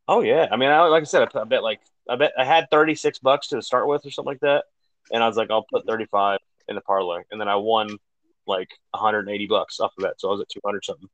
[0.08, 2.44] Oh yeah, I mean, I, like I said, I, I bet like I bet I
[2.46, 4.66] had thirty six bucks to start with or something like that,
[5.12, 7.98] and I was like, I'll put thirty five in the parlay, and then I won
[8.46, 10.84] like one hundred and eighty bucks off of that, so I was at two hundred
[10.86, 11.10] something.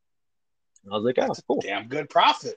[0.86, 1.62] And I was like, oh, That's cool.
[1.62, 2.56] damn good profit.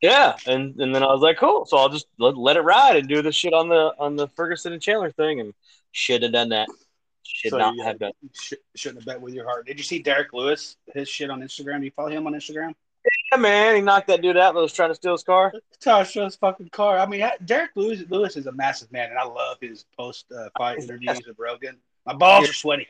[0.00, 1.66] Yeah, and and then I was like, cool.
[1.66, 4.28] So I'll just let, let it ride and do this shit on the on the
[4.28, 5.52] Ferguson and Chandler thing, and
[5.92, 6.68] should have done that.
[7.22, 8.12] Should So not have done.
[8.32, 9.66] Sh- shouldn't have bet with your heart.
[9.66, 10.76] Did you see Derrick Lewis?
[10.94, 11.78] His shit on Instagram.
[11.78, 12.72] Do you follow him on Instagram?
[13.32, 15.52] Yeah, man, he knocked that dude out that was trying to steal his car.
[15.82, 16.98] Tasha's fucking car.
[16.98, 20.48] I mean, Derrick Lewis, Lewis is a massive man, and I love his post uh,
[20.58, 21.76] fight interviews with Rogan.
[22.04, 22.88] My balls are sweaty.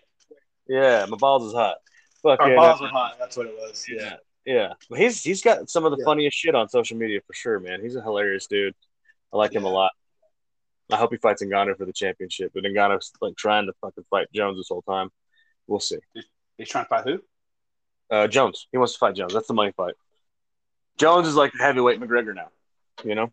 [0.69, 1.77] Yeah, my balls is hot.
[2.23, 3.17] Fuck Our yeah, balls are hot.
[3.19, 3.85] That's what it was.
[3.89, 4.73] Yeah, yeah.
[4.89, 6.05] Well, he's he's got some of the Yeah.
[6.05, 7.81] funniest shit on social media for sure, man.
[7.83, 8.75] He's a hilarious dude.
[9.33, 9.93] I like him a lot.
[10.93, 14.27] I hope he fights Ngannou for the championship, but Ngannou's like trying to fucking fight
[14.35, 15.11] Jones this whole time.
[15.69, 15.99] We'll see.
[16.57, 17.21] He's trying to fight who?
[18.11, 19.33] Uh, Jones, he wants to fight Jones.
[19.33, 19.95] That's the money fight.
[20.99, 22.49] Jones is like the heavyweight McGregor now.
[23.05, 23.33] You know,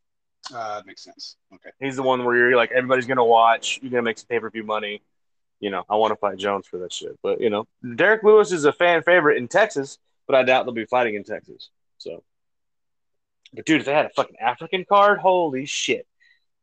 [0.53, 1.35] Uh, makes sense.
[1.53, 1.69] Okay.
[1.79, 3.79] he's the one where you're like everybody's gonna watch.
[3.81, 5.01] You're gonna make some pay per view money.
[5.59, 7.17] You know, I want to fight Jones for that shit.
[7.23, 10.73] But you know, Derrick Lewis is a fan favorite in Texas, but I doubt they'll
[10.73, 11.69] be fighting in Texas.
[11.97, 12.23] So,
[13.53, 16.05] but dude, if they had a fucking African card, holy shit!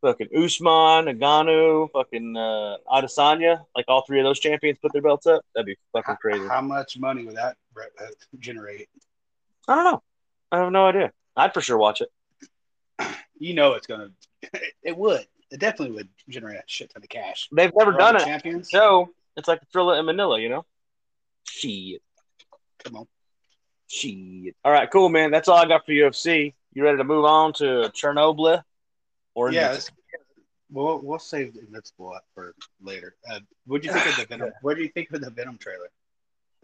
[0.00, 5.26] Fucking Usman, Ngannou, fucking uh, Adesanya, like all three of those champions put their belts
[5.26, 5.42] up.
[5.54, 6.46] That'd be fucking How, crazy.
[6.46, 7.56] how much money would that
[8.38, 8.88] generate?
[9.68, 10.02] I don't know.
[10.52, 11.12] I have no idea.
[11.36, 12.10] I'd for sure watch it.
[13.38, 14.10] You know, it's gonna.
[14.82, 15.26] It would.
[15.50, 17.48] It definitely would generate a shit ton of cash.
[17.50, 18.24] They've never done it.
[18.24, 18.70] Champions.
[18.70, 20.64] So it's like Thrilla in Manila, you know?
[21.48, 22.02] Shit.
[22.84, 23.06] Come on.
[23.86, 24.54] Shit.
[24.64, 25.30] All right, cool, man.
[25.30, 26.54] That's all I got for UFC.
[26.74, 28.62] You ready to move on to Chernobyl?
[29.34, 29.78] Or Yeah.
[30.70, 33.14] We'll we'll save the Invincible for later.
[33.30, 34.52] Uh, what do you think of the Venom?
[34.62, 35.88] What do you think of the Venom trailer?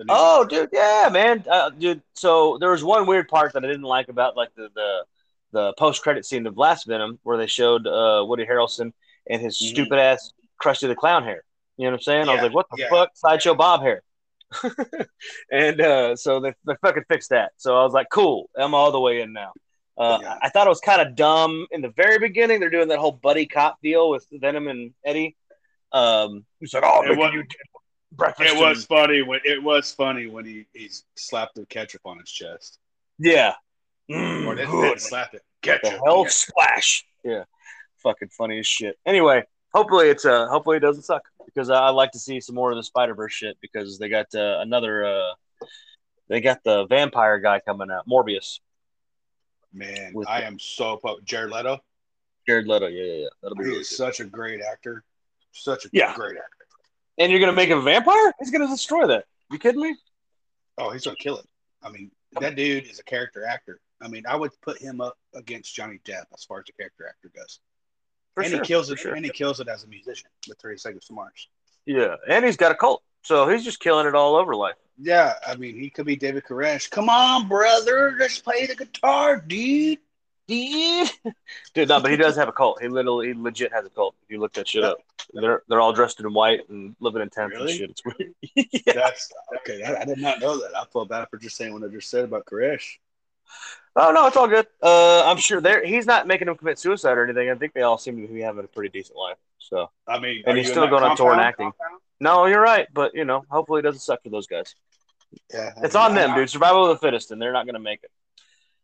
[0.09, 2.03] Oh, dude, yeah, man, uh, dude.
[2.15, 5.05] So there was one weird part that I didn't like about like the the,
[5.53, 8.93] the post credit scene of Last Venom, where they showed uh, Woody Harrelson
[9.29, 9.71] and his Mhm.
[9.71, 10.33] stupid ass
[10.63, 11.45] Krusty the Clown hair.
[11.77, 12.29] You know what I'm saying?
[12.29, 12.89] I was like, what the yeah.
[12.91, 14.03] fuck, sideshow Bob hair.
[15.51, 17.53] and uh, so they, they fucking fixed that.
[17.57, 19.53] So I was like, cool, I'm all the way in now.
[19.97, 20.37] Uh, Yeah.
[20.43, 22.61] I thought it was kind of dumb in the very beginning.
[22.61, 25.37] They're doing that whole buddy cop deal with Venom and Eddie.
[25.93, 27.45] Um, he's like, oh, It making was- you
[28.13, 28.53] breakfast.
[28.55, 32.19] It was and- funny when it was funny when he, he slapped the ketchup on
[32.19, 32.79] his chest.
[33.19, 33.55] yeah.
[34.11, 34.83] Or Mm, didn't, good.
[34.89, 35.43] didn't slap it.
[35.63, 35.83] Ketchup.
[35.93, 36.29] the hell yeah.
[36.31, 37.05] splash.
[37.23, 37.45] Yeah,
[38.03, 38.99] fucking funny as shit.
[39.07, 42.57] Anyway, hopefully it's uh hopefully it doesn't suck because I, I like to see some
[42.57, 45.33] more of the Spider Verse shit because they got uh, another uh
[46.29, 48.59] they got the vampire guy coming out Morbius
[49.73, 51.25] Man, I the- am so pumped.
[51.25, 51.79] Jared Leto.
[52.49, 52.89] Jared Leto.
[52.89, 53.27] Yeah, yeah, yeah.
[53.43, 53.95] That'll be He really is good.
[53.97, 55.05] such a great actor.
[55.53, 56.15] Such a Yeah.
[56.17, 56.60] great actor.
[57.21, 58.33] And you're gonna make a vampire?
[58.39, 59.27] He's gonna destroy that.
[59.51, 59.95] You kidding me?
[60.79, 61.47] Oh, he's gonna kill it.
[61.83, 63.79] I mean, that dude is a character actor.
[64.01, 67.07] I mean, I would put him up against Johnny Depp as far as a character
[67.07, 67.61] actor goes.
[68.35, 68.99] For and sure, he kills it.
[68.99, 69.15] sure.
[69.15, 71.49] And he kills it as a musician with Thirty Seconds to Mars.
[71.85, 74.77] Yeah, and he's got a cult, so he's just killing it all over life.
[74.97, 76.91] Yeah, I mean, he could be David Koresh.
[76.91, 79.99] Come on, brother, let's play the guitar, dude.
[80.51, 81.11] Dude,
[81.75, 82.83] dude, no, but he does have a cult.
[82.83, 84.15] He literally, he legit has a cult.
[84.25, 84.99] If you look that shit up,
[85.33, 87.71] they're they're all dressed in white and living in tents Really?
[87.71, 87.91] and shit.
[87.91, 88.35] It's weird.
[88.87, 88.93] yeah.
[88.95, 89.83] That's okay.
[89.85, 90.77] I, I did not know that.
[90.77, 92.97] I feel bad for just saying what I just said about Koresh.
[93.97, 94.67] Oh no, it's all good.
[94.83, 95.85] Uh, I'm sure there.
[95.85, 97.49] He's not making them commit suicide or anything.
[97.51, 99.37] I think they all seem to be having a pretty decent life.
[99.59, 101.73] So I mean, And he's still going on tour and compound?
[101.73, 101.73] acting.
[102.21, 102.89] no, you're right.
[102.93, 104.75] But you know, hopefully it doesn't suck for those guys.
[105.53, 106.51] Yeah, It's on them, I- dude.
[106.51, 108.11] Survival of the fittest, and they're not gonna make it.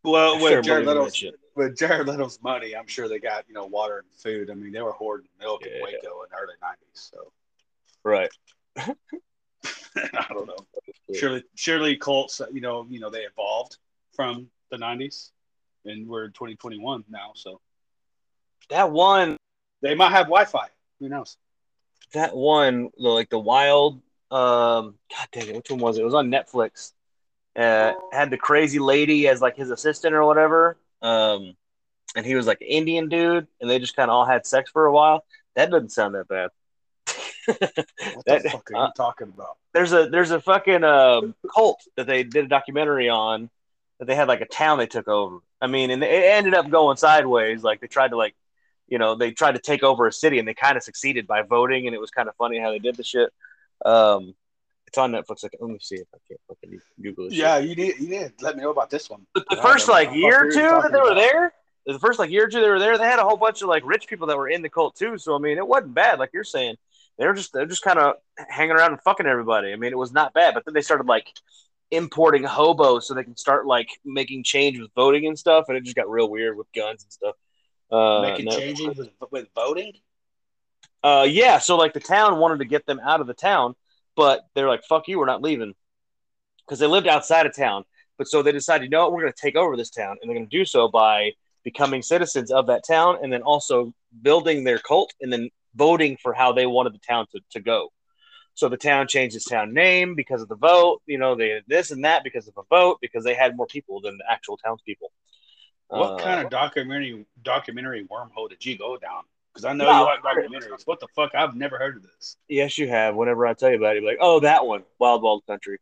[0.06, 1.24] Well, with sure Jared Leto's
[1.56, 4.50] with Jared Leto's money, I'm sure they got you know water and food.
[4.50, 5.82] I mean, they were hoarding milk in Yeah.
[5.82, 7.10] Waco in the early '90s.
[7.10, 7.32] So
[8.04, 8.30] Right.
[8.76, 10.56] I don't know.
[11.12, 12.40] Surely, surely Colts.
[12.52, 13.78] You know, you know they evolved
[14.14, 15.30] from the '90s,
[15.84, 17.32] and we're 2021 now.
[17.34, 17.60] So
[18.70, 19.36] That one,
[19.82, 20.68] they might have Wi-Fi.
[21.00, 21.36] Who knows?
[22.12, 24.00] that one, the, like the wild.
[24.30, 26.02] Um, God dang it, which one was it?
[26.02, 26.92] It was on Netflix.
[27.56, 30.76] Uh, had the crazy lady as like his assistant or whatever.
[31.00, 31.54] Um,
[32.14, 34.86] and he was like Indian dude, and they just kind of all had sex for
[34.86, 35.24] a while.
[35.54, 36.50] That doesn't sound that bad.
[37.46, 39.56] What That- the fuck are uh, you talking about?
[39.72, 43.50] there's a there's a fucking um, cult that they did a documentary on
[43.98, 45.38] that they had like a town they took over.
[45.60, 47.62] I mean, and it ended up going sideways.
[47.62, 48.34] Like they tried to like,
[48.88, 51.42] you know, they tried to take over a city and they kind of succeeded by
[51.42, 53.30] voting, and it was kind of funny how they did the shit.
[53.84, 54.34] Um,
[54.86, 55.42] it's on Netflix.
[55.42, 57.34] Like, let me see if I can't fucking Google this.
[57.34, 57.42] shit.
[57.42, 57.98] Yeah, you did.
[57.98, 58.32] you did.
[58.40, 59.26] let me know about this one.
[59.34, 61.14] But the first like year or two that talking they were about.
[61.16, 61.52] there,
[61.86, 63.68] the first like year or two they were there, they had a whole bunch of
[63.68, 65.18] like rich people that were in the cult too.
[65.18, 66.76] So I mean, it wasn't bad, like you're saying.
[67.18, 68.14] they were just they're just kind of
[68.48, 69.72] hanging around and fucking everybody.
[69.72, 71.26] I mean, it was not bad, but then they started like
[71.90, 75.84] importing hobos so they can start like making change with voting and stuff, and it
[75.84, 77.34] just got real weird with guns and stuff.
[77.90, 79.92] Uh, Making no- changes with, with voting.
[81.04, 81.58] Uh, yeah.
[81.58, 83.76] So like the town wanted to get them out of the town,
[84.16, 85.74] but they're like, "Fuck you, we're not leaving,"
[86.64, 87.84] because they lived outside of town.
[88.18, 90.28] But so they decided, you know what, we're going to take over this town, and
[90.28, 91.32] they're going to do so by
[91.64, 96.32] becoming citizens of that town, and then also building their cult, and then voting for
[96.32, 97.90] how they wanted the town to, to go.
[98.54, 101.02] So the town changed its town name because of the vote.
[101.04, 103.66] You know, they did this and that because of a vote because they had more
[103.66, 105.12] people than the actual townspeople.
[105.88, 109.24] What Uh, kind of documentary documentary wormhole did you go down?
[109.56, 110.00] Because I know No.
[110.00, 110.86] you like documentaries.
[110.86, 111.34] What the fuck?
[111.34, 112.36] I've never heard of this.
[112.46, 113.14] Yes, you have.
[113.14, 115.78] Whenever I tell you about it, you're like, "Oh, that one, Wild Wild Country."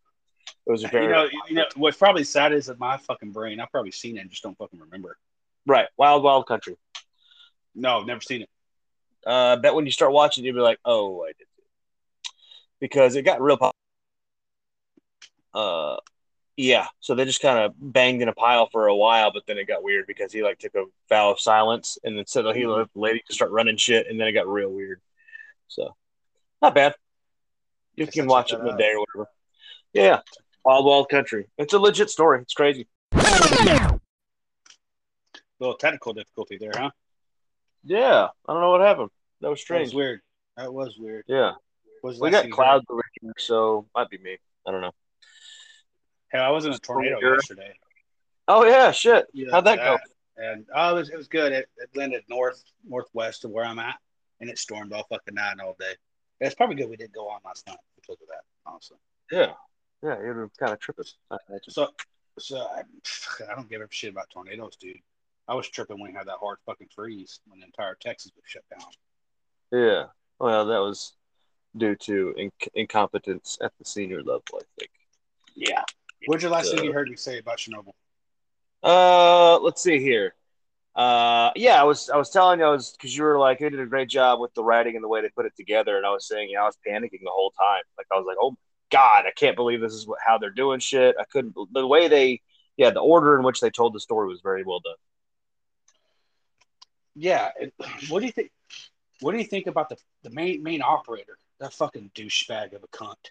[0.65, 3.33] It was a very You know, you know what's probably sad is that my fucking
[3.33, 3.59] brain.
[3.59, 5.19] I've probably seen it, and just don't fucking remember.
[5.67, 6.77] right, Wild Wild Country.
[7.75, 8.49] No, never seen it.
[9.27, 11.49] Uh, I bet when you start watching, you'll be like, "Oh, I did,"
[12.79, 13.57] because it got real.
[13.57, 13.73] popular.
[15.53, 15.97] uh,
[16.57, 16.87] yeah.
[17.01, 19.67] So they just kind of banged in a pile for a while, but then it
[19.67, 22.71] got weird because he like took a vow of silence, and then said he mm-hmm.
[22.71, 25.01] let the lady to start running shit, and then it got real weird.
[25.69, 25.95] So,
[26.62, 26.95] not bad.
[27.97, 29.31] You can watch it in a day or whatever.
[29.93, 30.21] Yeah,
[30.64, 31.47] Wild Wild Country.
[31.59, 32.43] It's a legit story.
[32.43, 32.88] It's crazy.
[35.61, 36.90] little technical difficulty there, huh?
[37.85, 39.11] Yeah, I don't know what happened.
[39.40, 39.87] That was That strange.
[39.88, 40.21] was weird.
[40.57, 41.25] That was weird.
[41.27, 41.53] Yeah,
[42.03, 44.38] Was we got clouds over here, so might be me.
[44.67, 44.93] I don't know.
[46.35, 46.40] Heard?
[46.40, 47.35] Hell, I was in a tornado Sure.
[47.35, 47.75] yesterday.
[48.47, 49.27] Oh yeah, shit.
[49.33, 49.99] Yeah, How'd that go?
[50.37, 51.53] And oh, it was it was good.
[51.53, 53.97] It, it landed north northwest of where I'm at,
[54.40, 55.94] and it stormed all fucking night and all day.
[56.40, 58.99] It's probably good we didn't go on last night because of that, honestly.
[59.31, 59.53] Yeah,
[60.03, 61.05] yeah, you were kind of tripping.
[61.31, 61.70] I imagine.
[61.70, 61.88] So,
[62.38, 62.83] so I,
[63.51, 64.99] I don't give a shit about tornadoes, dude.
[65.47, 68.44] I was tripping when we had that hard fucking freeze when the entire Texas was
[68.47, 68.88] shut down.
[69.70, 70.07] Yeah.
[70.38, 71.12] Well, that was
[71.77, 74.90] due to inc- incompetence at the senior level, I think.
[76.27, 77.95] What's your last Uh, thing you heard me say about Chernobyl?
[78.83, 80.35] Uh, let's see here.
[80.95, 83.69] Uh, yeah, I was I was telling you I was because you were like you
[83.69, 86.07] did a great job with the writing and the way they put it together, and
[86.07, 87.83] I was saying, you know, I was panicking the whole time.
[87.99, 88.57] Like I was like, oh
[88.93, 91.17] god, I can't believe this is what, how they're doing shit.
[91.19, 92.41] I couldn't the way they,
[92.77, 94.95] yeah, the order in which they told the story was very well done.
[97.17, 97.51] Yeah.
[97.59, 97.75] It,
[98.09, 98.51] what do you think?
[99.21, 101.39] What do you think about the, the main main operator?
[101.59, 103.31] That fucking douchebag of a cunt.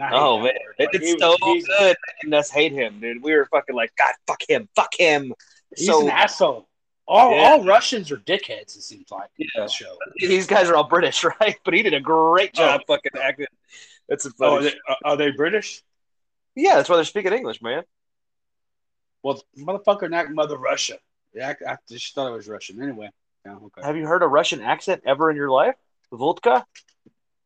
[0.00, 0.54] Oh man, word.
[0.78, 3.22] they did was- so good making us hate him, dude.
[3.22, 5.32] We were fucking like, God, fuck him, fuck him.
[5.76, 6.68] He's so an asshole.
[7.06, 7.42] All, Yeah.
[7.42, 8.76] all Russians are dickheads.
[8.76, 9.66] It seems like Yeah.
[9.66, 9.96] show.
[10.16, 11.56] these guys are all British, right?
[11.64, 12.60] But he did a great oh.
[12.60, 13.46] job fucking acting.
[14.08, 14.50] That's a oh, funny.
[14.50, 15.82] Oh, are they, are- uh, are they British?
[16.54, 17.82] yeah, that's why they're speaking English, man.
[19.22, 20.98] Well, motherfucker, not Mother Russia.
[21.34, 22.82] Yeah, I, I just thought it was Russian.
[22.82, 23.10] Anyway,
[23.44, 23.82] yeah, okay.
[23.82, 25.74] Have you heard a Russian accent ever in your life?
[26.12, 26.64] Vodka?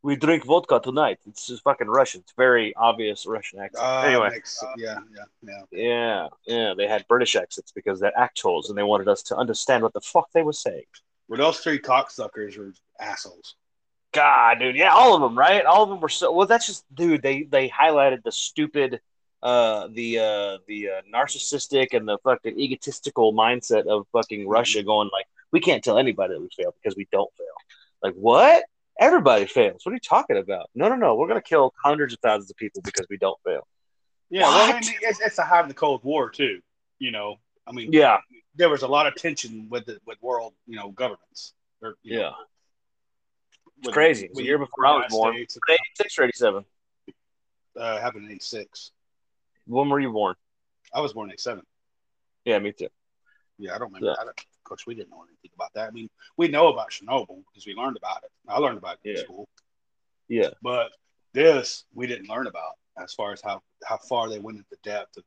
[0.02, 1.18] We drink vodka tonight.
[1.26, 2.20] It's just fucking Russian.
[2.20, 3.84] It's very obvious Russian accent.
[3.84, 5.62] Uh, anyway, makes- yeah, yeah, yeah.
[5.72, 9.82] yeah, yeah, they had British accents because they're actors and they wanted us to understand
[9.82, 10.84] what the fuck they were saying.
[11.26, 13.56] Well, those three cocksuckers were assholes.
[14.12, 15.64] God, dude, yeah, all of them, right?
[15.66, 16.32] All of them were so.
[16.32, 17.22] Well, that's just, dude.
[17.22, 19.00] They they highlighted the stupid,
[19.42, 25.11] uh, the uh, the uh, narcissistic and the fucking egotistical mindset of fucking Russia, going
[25.12, 27.46] like, we can't tell anybody that we fail because we don't fail.
[28.02, 28.64] Like what?
[28.98, 29.84] Everybody fails.
[29.84, 30.70] What are you talking about?
[30.74, 31.14] No, no, no.
[31.14, 33.66] We're gonna kill hundreds of thousands of people because we don't fail.
[34.30, 36.61] Yeah, well, I mean, it's, it's the height of the Cold War too.
[36.98, 38.18] You know, I mean, Yeah,
[38.56, 41.54] there was a lot of tension with the with world, you know, governments.
[41.80, 42.30] Or, you know, yeah.
[43.78, 44.26] It's with- crazy.
[44.26, 45.37] It was a year before I was born.
[45.37, 46.64] Eighty-six or eighty-seven.
[47.78, 48.90] Uh, happened in '86.
[49.66, 50.34] When were you born?
[50.92, 51.62] I was born in '87.
[52.44, 52.88] Yeah, me too.
[53.58, 54.08] Yeah, I don't remember.
[54.08, 54.14] Yeah.
[54.20, 55.88] I don't, course, we didn't know anything about that.
[55.88, 58.31] I mean, we know about Chernobyl because we learned about it.
[58.48, 59.22] I learned about it in Yeah.
[59.22, 59.48] school,
[60.28, 60.90] Yeah, but
[61.33, 65.16] this we didn't learn about as far as how how far they went into depth
[65.16, 65.24] of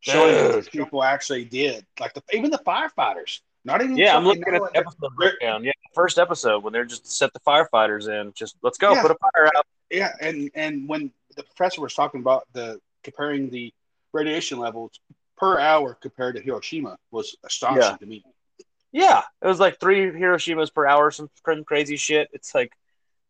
[0.00, 1.84] showing what people actually did.
[2.00, 5.64] Like the even the firefighters, not even Yeah, I'm looking at the episode breakdown.
[5.64, 8.32] Yeah, first episode when they're just set the firefighters in.
[8.34, 9.02] Just let's go, Yeah.
[9.02, 9.66] put a fire out.
[9.90, 13.72] Yeah, and and when the professor was talking about the comparing the
[14.12, 15.00] radiation levels
[15.36, 17.96] per hour compared to Hiroshima was astonishing Yeah.
[17.96, 18.24] to me.
[18.92, 21.28] Yeah, it was like three Hiroshimas per hour, some
[21.66, 22.28] crazy shit.
[22.32, 22.72] It's like,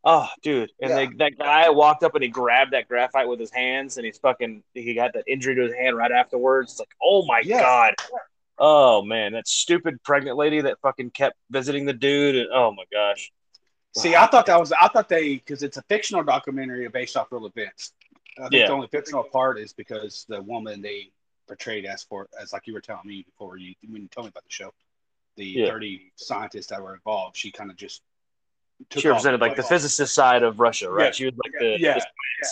[0.03, 0.71] oh, dude.
[0.81, 0.95] And Yeah.
[0.95, 4.17] they, that guy walked up and he grabbed that graphite with his hands, and he's
[4.17, 4.63] fucking.
[4.73, 6.71] He got that injury to his hand right afterwards.
[6.71, 7.59] It's like, oh my Yeah.
[7.61, 7.95] god.
[8.57, 12.83] Oh man, that stupid pregnant lady that fucking kept visiting the dude, and oh my
[12.91, 13.31] gosh.
[13.97, 17.31] See, I thought that was I thought they because it's a fictional documentary based off
[17.31, 17.93] real events.
[18.37, 18.67] I think Yeah.
[18.67, 21.11] the only fictional part is because the woman they
[21.47, 24.29] portrayed as for as like you were telling me before you when you told me
[24.29, 24.71] about the show,
[25.35, 25.67] the Yeah.
[25.67, 28.01] thirty scientists that were involved, she kind of just
[28.89, 29.69] took she off represented like the place.
[29.69, 31.05] physicist side of Russia, right?
[31.05, 31.11] Yeah.
[31.11, 31.99] She was like the, yeah,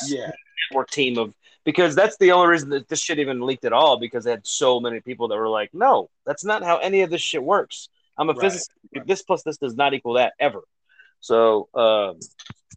[0.07, 0.31] yeah,
[0.71, 3.99] network team of because that's the only reason that this shit even leaked at all
[3.99, 7.09] because they had so many people that were like, no, that's not how any of
[7.09, 7.89] this shit works.
[8.17, 8.71] I'm a Right, physicist.
[8.95, 9.05] right.
[9.05, 10.61] This plus this does not equal that ever.
[11.19, 12.19] So, um,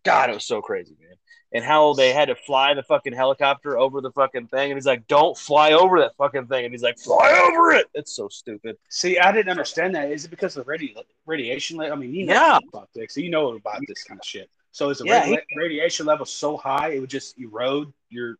[0.02, 1.16] God, it was so crazy, man.
[1.52, 4.86] And how they had to fly the fucking helicopter over the fucking thing, and he's
[4.86, 8.28] like, "Don't fly over that fucking thing," and he's like, "Fly over it." It's so
[8.28, 8.76] stupid.
[8.88, 10.12] See, I didn't understand that.
[10.12, 10.94] Is it because of the radi-
[11.26, 11.80] radiation?
[11.80, 12.58] I mean, you know Yeah.
[12.72, 14.48] about this, so you know about this kind of shit.
[14.70, 18.36] So is the Yeah, radi- radiation level so high it would just erode your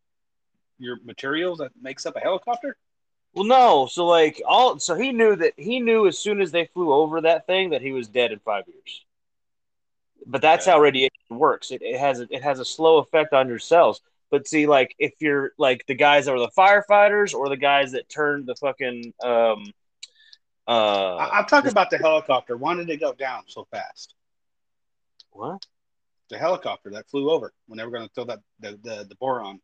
[0.79, 2.77] your materials that makes up a helicopter?
[3.35, 3.87] Well, no.
[3.87, 7.21] So like all so he knew that he knew as soon as they flew over
[7.23, 9.05] that thing that he was dead in five years.
[10.27, 10.73] But that's Okay.
[10.73, 11.71] how radiation works.
[11.71, 14.01] It, it has it has a slow effect on your cells.
[14.31, 17.93] But see, like if you're like the guys that were the firefighters or the guys
[17.93, 19.73] that turned the fucking um
[20.69, 22.57] uh I, I'm talking about the helicopter.
[22.57, 24.15] Why did it go down so fast?
[25.31, 25.65] what?
[26.29, 29.15] The helicopter that flew over when they were going to throw that the, the the
[29.17, 29.61] boron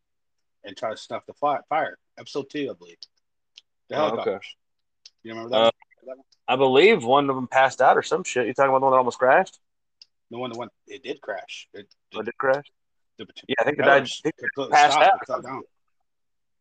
[0.64, 1.96] and try to snuff the fi- fire.
[2.18, 2.96] Episode two, I believe.
[3.88, 4.38] The Oh, okay.
[5.22, 5.56] You remember that?
[5.56, 5.70] Uh,
[6.06, 6.16] that?
[6.48, 8.46] I believe one of them passed out or some shit.
[8.48, 9.60] You talking about the one that almost crashed?
[10.30, 10.72] The one that went.
[10.86, 11.68] It did crash.
[11.74, 12.64] It, Or did crash?
[13.18, 13.88] the, Yeah, I think the guy.
[14.00, 15.26] propellers I think- completely passed out.
[15.26, 15.62] fell down.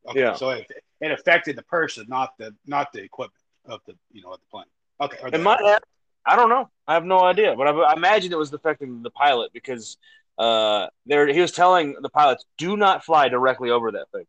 [0.08, 0.36] Okay, Yeah.
[0.36, 0.67] so it,
[1.01, 4.45] it affected the person, not the not the equipment of the you know of the
[4.51, 4.65] plane.
[5.01, 5.80] Okay, It might have.
[6.28, 6.69] I don't know.
[6.88, 9.97] I have no idea, but I, I imagine it was affecting the pilot because
[10.38, 14.25] uh, there he was telling the pilots do not fly directly over that thing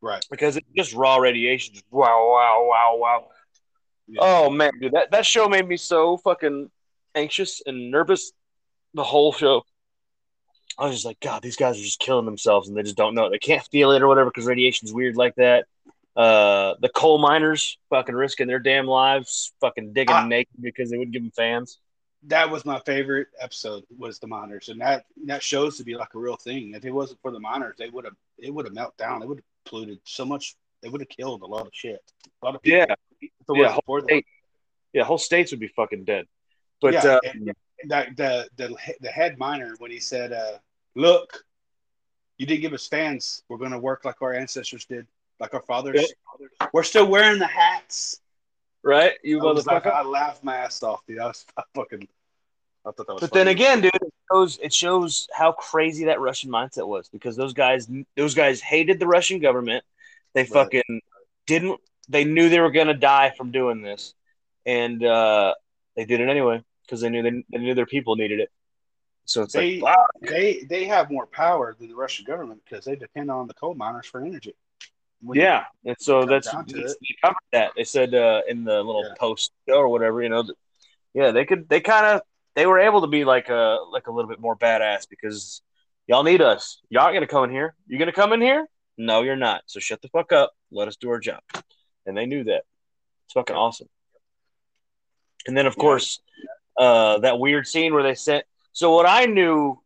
[0.00, 0.24] right.
[0.30, 1.74] because it's just raw radiation.
[1.74, 3.28] Just wow, wow, wow, wow.
[4.08, 4.20] Yeah.
[4.22, 6.70] Oh man, dude, that that show made me so fucking
[7.14, 8.32] anxious and nervous.
[8.94, 9.64] The whole show.
[10.78, 13.14] I was just like, God, these guys are just killing themselves, and they just don't
[13.14, 13.30] know.
[13.30, 15.66] They can't feel it or whatever because radiation's weird like that.
[16.16, 20.26] Uh, the coal miners fucking risking their damn lives, fucking digging Ah.
[20.26, 21.78] naked because they wouldn't give them fans.
[22.24, 23.84] That was my favorite episode.
[23.98, 26.74] Was the miners, and that that shows to be like a real thing.
[26.74, 29.22] If it wasn't for the miners, they would have it would have melted down.
[29.22, 30.54] It would have polluted so much.
[30.82, 32.00] They would have killed a lot of shit.
[32.42, 32.78] A lot of people.
[32.78, 32.94] Yeah,
[33.54, 34.04] Yeah, them.
[34.06, 34.26] state-
[34.92, 36.26] yeah, whole states would be fucking dead.
[36.80, 37.52] But yeah, uh, and
[37.88, 40.58] that the the the head miner when he said, uh,
[40.94, 41.44] "Look,
[42.38, 43.42] you didn't give us fans.
[43.48, 45.06] We're going to work like our ancestors did,
[45.40, 46.12] like our fathers.
[46.72, 48.20] We're still wearing the hats."
[48.82, 49.86] right, you I was like.
[49.86, 51.18] I laughed my ass off, dude.
[51.18, 52.08] I was I fucking.
[52.84, 53.20] I thought that was.
[53.20, 53.44] But funny.
[53.44, 57.52] then again, dude, it shows it shows how crazy that Russian mindset was because those
[57.52, 59.84] guys those guys hated the Russian government.
[60.34, 60.50] They Right.
[60.50, 61.00] fucking
[61.46, 61.80] didn't.
[62.08, 64.14] They knew they were gonna die from doing this,
[64.66, 65.54] and uh,
[65.94, 68.50] they did it anyway because they knew they, they knew their people needed it.
[69.24, 72.84] So it's They- like, wow, they they have more power than the Russian government because
[72.84, 74.54] they depend on the coal miners for energy.
[75.20, 75.64] When yeah.
[75.84, 76.66] And so that's that's-
[77.00, 77.72] they covered that.
[77.76, 79.14] They said uh, in the little Yeah.
[79.18, 80.56] post or whatever, you know, that,
[81.14, 81.68] yeah, they could.
[81.68, 82.22] They kind of
[82.54, 85.62] they were able to be like a like a little bit more badass because
[86.08, 86.80] y'all need us.
[86.90, 87.74] Y'all aren't gonna come in here.
[87.86, 88.66] You gonna come in here?
[88.98, 89.62] No, you're not.
[89.66, 90.52] So shut the fuck up.
[90.72, 91.40] Let us do our job.
[92.06, 92.64] And they knew that.
[93.26, 93.88] It's fucking awesome.
[95.46, 95.80] And then of Yeah.
[95.82, 96.20] course,
[96.76, 98.44] uh, that weird scene where they sent.
[98.72, 99.78] So what I knew,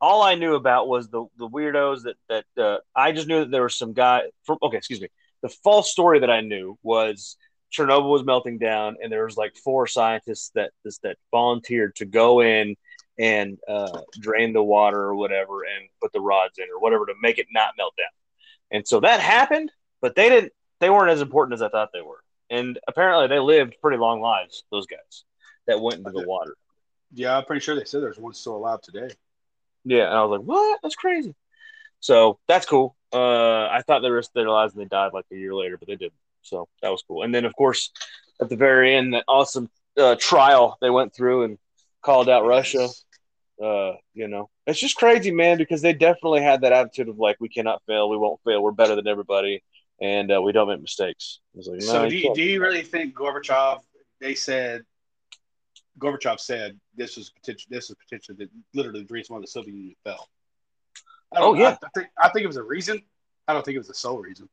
[0.00, 3.50] all I knew about was the the weirdos that that uh, I just knew that
[3.50, 4.58] there was some guy from.
[4.62, 5.08] Okay, excuse me.
[5.42, 7.36] The false story that I knew was
[7.72, 12.04] Chernobyl was melting down, and there was like four scientists that this that volunteered to
[12.04, 12.76] go in
[13.18, 17.14] and uh, drain the water or whatever, and put the rods in or whatever to
[17.22, 18.06] make it not melt down.
[18.70, 19.70] And so that happened,
[20.02, 20.52] but they didn't.
[20.80, 22.22] They weren't as important as I thought they were.
[22.50, 24.64] And apparently, they lived pretty long lives.
[24.70, 25.24] Those guys
[25.66, 26.54] that went into the water.
[27.12, 29.08] yeah, I'm pretty sure they said there's one still alive today.
[29.84, 30.80] Yeah, and I was like, "What?
[30.82, 31.34] That's crazy."
[32.00, 32.96] So that's cool.
[33.12, 35.88] Uh, I thought they risked their lives and they died like a year later, but
[35.88, 36.12] they didn't.
[36.42, 37.22] So that was cool.
[37.22, 37.90] And then, of course,
[38.40, 41.58] at the very end, that awesome uh, trial they went through and
[42.02, 42.88] called out Russia.
[43.62, 47.36] Uh, you know, it's just crazy, man, because they definitely had that attitude of like,
[47.40, 48.08] "We cannot fail.
[48.10, 48.62] We won't fail.
[48.62, 49.62] We're better than everybody,
[50.00, 53.14] and uh, we don't make mistakes." Like, no, So do you, do you really think
[53.14, 53.80] Gorbachev?
[54.20, 54.82] They said
[55.98, 57.66] Gorbachev said this was potential.
[57.70, 60.28] This is potential that literally the reason why the Soviet Union fell.
[61.32, 61.76] I don't- Oh, yeah.
[61.82, 63.02] I, I think I think it was a reason.
[63.48, 64.48] I don't think it was the sole reason.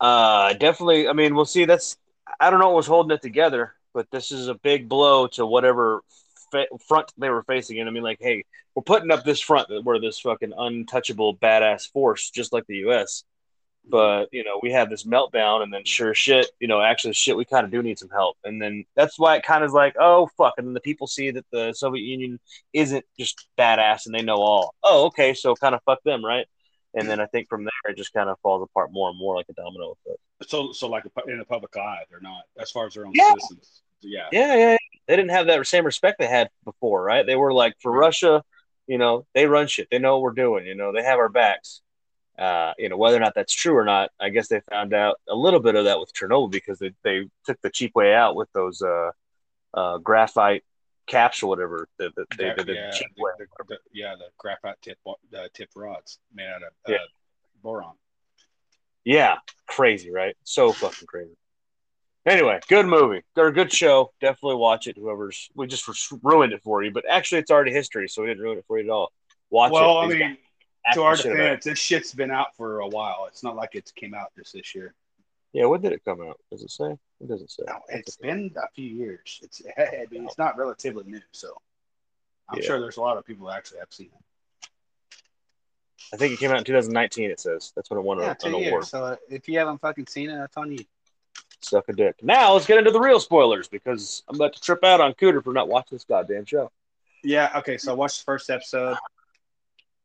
[0.00, 1.08] Uh, definitely.
[1.08, 1.64] I mean, we'll see.
[1.64, 1.96] That's
[2.40, 5.46] I don't know what was holding it together, but this is a big blow to
[5.46, 6.02] whatever
[6.50, 7.78] fa- front they were facing.
[7.80, 8.44] And I mean, like, hey,
[8.74, 12.78] we're putting up this front that we're this fucking untouchable badass force, just like the
[12.78, 13.24] U.S.
[13.86, 17.36] But you know, we have this meltdown, and then sure shit, you know, actually shit,
[17.36, 18.36] we kind of do need some help.
[18.44, 21.06] And then that's why it kind of is like, oh fuck, and then the people
[21.06, 22.40] see that the Soviet Union
[22.72, 24.74] isn't just badass and they know all.
[24.82, 26.46] Oh, okay, so kind of fuck them, right?
[26.94, 29.36] And then I think from there it just kind of falls apart more and more
[29.36, 30.20] like a domino effect.
[30.48, 33.30] So so like in the public eye, they're not as far as their own Yeah.
[33.30, 33.82] citizens.
[34.00, 34.28] Yeah.
[34.32, 34.76] Yeah, yeah.
[35.08, 37.26] They didn't have that same respect they had before, right?
[37.26, 38.42] They were like, for Russia,
[38.86, 39.88] you know, they run shit.
[39.90, 40.66] They know what we're doing.
[40.66, 41.82] You know, they have our backs.
[42.38, 45.20] Uh, you know, whether or not that's true or not, I guess they found out
[45.28, 48.34] a little bit of that with Chernobyl because they, they took the cheap way out
[48.34, 49.10] with those uh,
[49.72, 50.64] uh, graphite
[51.06, 51.88] caps or whatever.
[51.98, 53.30] The, the, they did the yeah, cheap the, way.
[53.38, 55.12] the- the- yeah, the graphite tip uh,
[55.52, 56.98] tip rods made out of uh, Yeah.
[57.62, 57.94] boron.
[59.04, 60.34] Yeah, crazy, right?
[60.44, 61.36] So fucking crazy.
[62.26, 64.12] Anyway, good movie or good show.
[64.20, 64.96] Definitely watch it.
[64.96, 65.86] Whoever's we just
[66.22, 68.78] ruined it for you, but actually it's already history, so we didn't ruin it for
[68.78, 69.12] you at all.
[69.50, 70.04] Watch well, it.
[70.04, 70.38] I mean,
[70.92, 71.48] to our act the shit about it.
[71.48, 73.24] defense, this shit's been out for a while.
[73.28, 74.94] It's not like it's came out just this year.
[75.52, 75.64] yeah.
[75.64, 76.38] When did it come out?
[76.50, 76.92] Does it say?
[77.20, 77.62] It doesn't say.
[77.66, 79.40] No, it's been a few years.
[79.42, 81.56] It's I mean, it's not relatively new, so
[82.48, 82.66] I'm Yeah.
[82.66, 84.68] sure there's a lot of people that actually have seen it.
[86.12, 87.30] I think it came out in 2019.
[87.30, 88.84] It says that's when it won a- Yeah, an two award.
[88.84, 90.84] So uh, if you haven't fucking seen it, that's on you.
[91.60, 92.16] Suck a dick.
[92.22, 95.42] Now let's get into the real spoilers because I'm about to trip out on Cooter
[95.42, 96.70] for not watching this goddamn show.
[97.22, 97.50] Yeah.
[97.56, 97.78] Okay.
[97.78, 98.98] So I watched the first episode.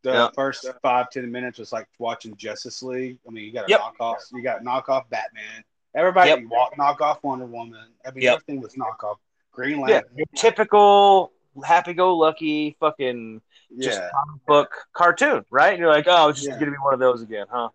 [0.04, 0.30] The Yeah.
[0.34, 3.18] first five ten minutes was like watching Justice League.
[3.28, 3.82] I mean, you got a Yep.
[3.82, 4.16] knockoff.
[4.32, 5.64] You got knockoff Batman.
[5.96, 6.44] Everybody Yep.
[6.50, 7.94] walk knockoff Wonder Woman.
[8.06, 8.34] I mean, Yep.
[8.36, 9.18] everything was knockoff.
[9.52, 10.12] Green Lantern.
[10.16, 11.34] your typical
[11.66, 13.42] happy-go-lucky fucking
[13.80, 14.10] just Yeah.
[14.12, 15.72] comic book cartoon, right?
[15.72, 16.60] And you're like, oh, it's just Yeah.
[16.60, 17.70] gonna be one of those again, huh?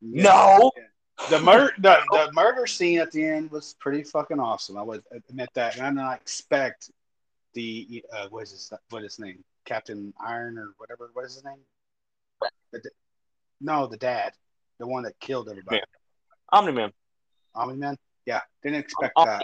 [0.00, 0.22] Yeah.
[0.22, 0.72] No.
[1.30, 4.76] The murder, the, the murder scene at the end was pretty fucking awesome.
[4.76, 6.90] I would admit that, and I did not expect
[7.54, 11.10] the uh, what is his what is his name, Captain Iron or whatever.
[11.12, 11.58] What is his name?
[12.72, 12.80] The
[13.60, 14.32] no, the dad,
[14.78, 15.78] the one that killed everybody.
[15.78, 15.84] Yeah.
[16.52, 16.92] Omni-Man.
[17.54, 17.96] Omni Man.
[18.26, 19.42] Yeah, didn't expect that.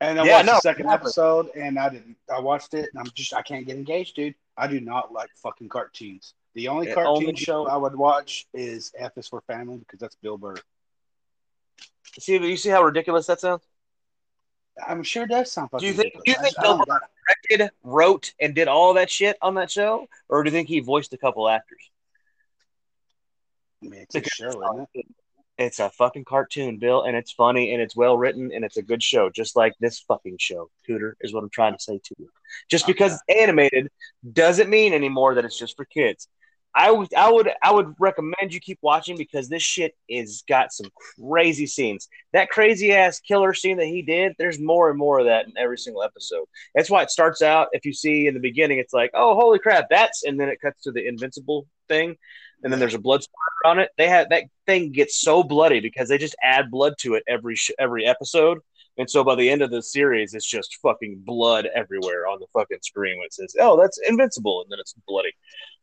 [0.00, 1.06] And I Yeah, watched no, the second exactly.
[1.08, 2.16] episode, and I didn't.
[2.34, 4.34] I watched it, and I'm just I can't get engaged, dude.
[4.56, 6.34] I do not like fucking cartoons.
[6.54, 9.98] The only It cartoon only- show I would watch is F is for Family because
[10.00, 10.56] that's Bill Burr.
[12.18, 13.62] See, you see how ridiculous that sounds?
[14.86, 16.86] I'm sure it does sound fucking Do you think- do you think just- I don't
[16.86, 16.98] Bill
[17.48, 20.80] Directed, wrote, and did all that shit on that show, or do you think he
[20.80, 21.90] voiced a couple actors?
[23.82, 25.06] I mean, it's a show, isn't it?
[25.56, 28.82] It's a fucking cartoon, Bill, and it's funny and it's well written and it's a
[28.82, 30.68] good show, just like this fucking show.
[30.88, 32.28] Cooter is what I'm trying to say to you.
[32.68, 33.88] Just because it's animated
[34.32, 36.28] doesn't mean anymore that it's just for kids.
[36.74, 40.72] I would, I would, I would recommend you keep watching because this shit is got
[40.72, 42.08] some crazy scenes.
[42.32, 45.52] That crazy ass killer scene that he did, there's more and more of that in
[45.56, 46.46] every single episode.
[46.74, 47.68] That's why it starts out.
[47.72, 50.60] If you see in the beginning, it's like, oh, holy crap, that's, and then it
[50.60, 52.16] cuts to the invincible thing,
[52.62, 53.90] and then there's a blood splatter on it.
[53.96, 57.56] They have that thing gets so bloody because they just add blood to it every
[57.56, 58.58] sh- every episode,
[58.96, 62.46] and so by the end of the series, it's just fucking blood everywhere on the
[62.52, 63.18] fucking screen.
[63.18, 65.32] When it says, "Oh, that's invincible," and then it's bloody.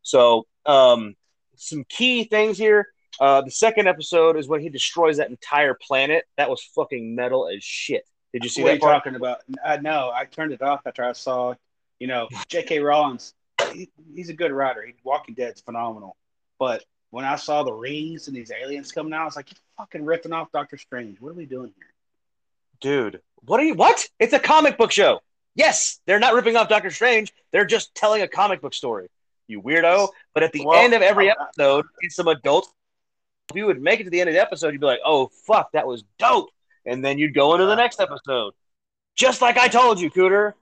[0.01, 1.15] So, um,
[1.55, 2.87] some key things here.
[3.19, 6.25] Uh, the second episode is when he destroys that entire planet.
[6.37, 8.05] That was fucking metal as shit.
[8.33, 9.03] Did you see what are that you part?
[9.03, 9.39] talking about?
[9.63, 11.53] Uh, no, I turned it off after I saw,
[11.99, 12.79] you know, J.K.
[12.83, 13.33] Rollins.
[13.73, 14.83] He, he's a good writer.
[14.85, 16.15] He, Walking Dead's phenomenal.
[16.57, 19.59] But when I saw the rings and these aliens coming out, I was like, you're
[19.77, 21.19] fucking ripping off Doctor Strange.
[21.19, 21.91] What are we doing here?
[22.79, 23.75] Dude, what are you?
[23.75, 24.07] What?
[24.19, 25.19] It's a comic book show.
[25.53, 27.33] Yes, they're not ripping off Doctor Strange.
[27.51, 29.09] They're just telling a comic book story.
[29.51, 30.09] You weirdo.
[30.33, 32.69] But at the Well, end of every episode, it's some adults.
[33.49, 35.29] If you would make it to the end of the episode, you'd be like, "Oh
[35.45, 36.49] fuck, that was dope,"
[36.85, 38.53] and then you'd go into the next episode,
[39.15, 40.53] just like I told you, Cooter.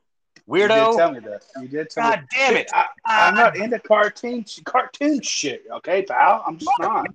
[0.51, 0.95] You did Weirdo.
[0.97, 1.43] tell me that.
[1.61, 2.27] You did tell God me.
[2.35, 2.71] damn it.
[2.73, 5.63] I, I'm not into cartoon cartoon shit.
[5.71, 6.43] Okay, pal.
[6.47, 7.05] I'm just not.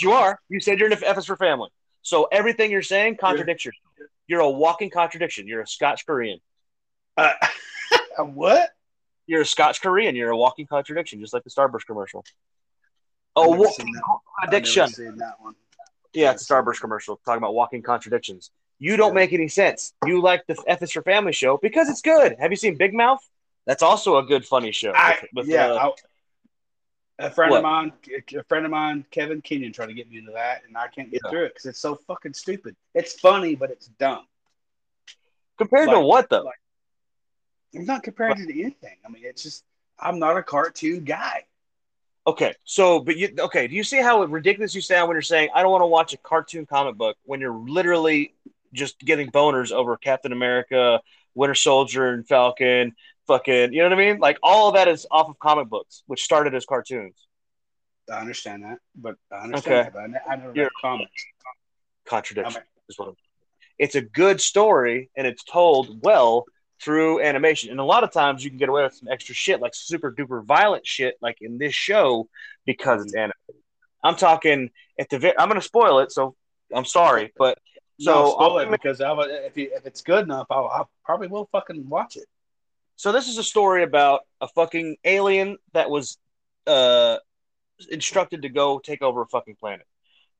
[0.00, 0.38] You are.
[0.50, 1.70] You said you're an F is for family.
[2.02, 3.84] So everything you're saying contradicts yourself.
[4.26, 5.46] You're a walking contradiction.
[5.48, 6.38] You're a Scotch Korean.
[7.16, 7.32] Uh,
[8.18, 8.70] what?
[9.30, 10.16] You're a Scotch Korean.
[10.16, 12.24] You're a walking contradiction, just like the Starburst commercial.
[13.36, 13.94] Oh, walking seen.
[14.42, 14.88] I've never contradiction.
[14.88, 15.54] seen that one.
[16.12, 18.50] Yeah, it's a Starburst commercial talking about walking contradictions.
[18.80, 19.14] You don't Yeah.
[19.14, 19.92] make any sense.
[20.04, 22.34] You like the F is for Family show because it's good.
[22.40, 23.20] Have you seen Big Mouth?
[23.66, 24.90] That's also a good, funny show.
[24.96, 25.90] I, with, with, yeah, uh,
[27.20, 27.58] I- a friend What?
[27.58, 27.92] of mine,
[28.36, 31.08] a friend of mine, Kevin Kenyon, tried to get me into that, and I can't
[31.08, 31.30] get Yeah.
[31.30, 32.74] through it because it's so fucking stupid.
[32.94, 34.26] It's funny, but it's dumb.
[35.56, 36.42] compared to what though?
[36.42, 36.59] like-
[37.74, 38.96] I'm not comparing it to anything.
[39.04, 39.64] I mean, it's just
[39.98, 41.44] I'm not a cartoon guy.
[42.26, 43.66] Okay, so but you okay?
[43.66, 46.12] Do you see how ridiculous you sound when you're saying I don't want to watch
[46.12, 48.34] a cartoon comic book when you're literally
[48.72, 51.00] just getting boners over Captain America,
[51.34, 52.94] Winter Soldier, and Falcon?
[53.26, 54.18] Fucking, you know what I mean?
[54.18, 57.14] Like all of that is off of comic books, which started as cartoons.
[58.10, 59.90] I understand that, but I understand Okay.
[59.90, 59.92] that.
[59.92, 61.26] But I, I never read comics.
[62.06, 62.66] Contradiction Okay.
[62.88, 63.16] is what I'm.
[63.78, 66.44] It's a good story and it's told well
[66.82, 69.60] through animation, and a lot of times you can get away with some extra shit,
[69.60, 72.28] like super duper violent shit, like in this show,
[72.66, 73.62] because it's animated.
[74.02, 75.18] I'm talking at the.
[75.18, 76.34] ve- I'm going to spoil it, so
[76.74, 77.58] I'm sorry, but
[77.98, 81.28] So So spoil because I, would- if, you, if it's good enough, I'll, I probably
[81.28, 82.24] will fucking watch it.
[82.96, 86.16] So this is a story about a fucking alien that was
[86.66, 87.16] uh
[87.90, 89.86] instructed to go take over a fucking planet.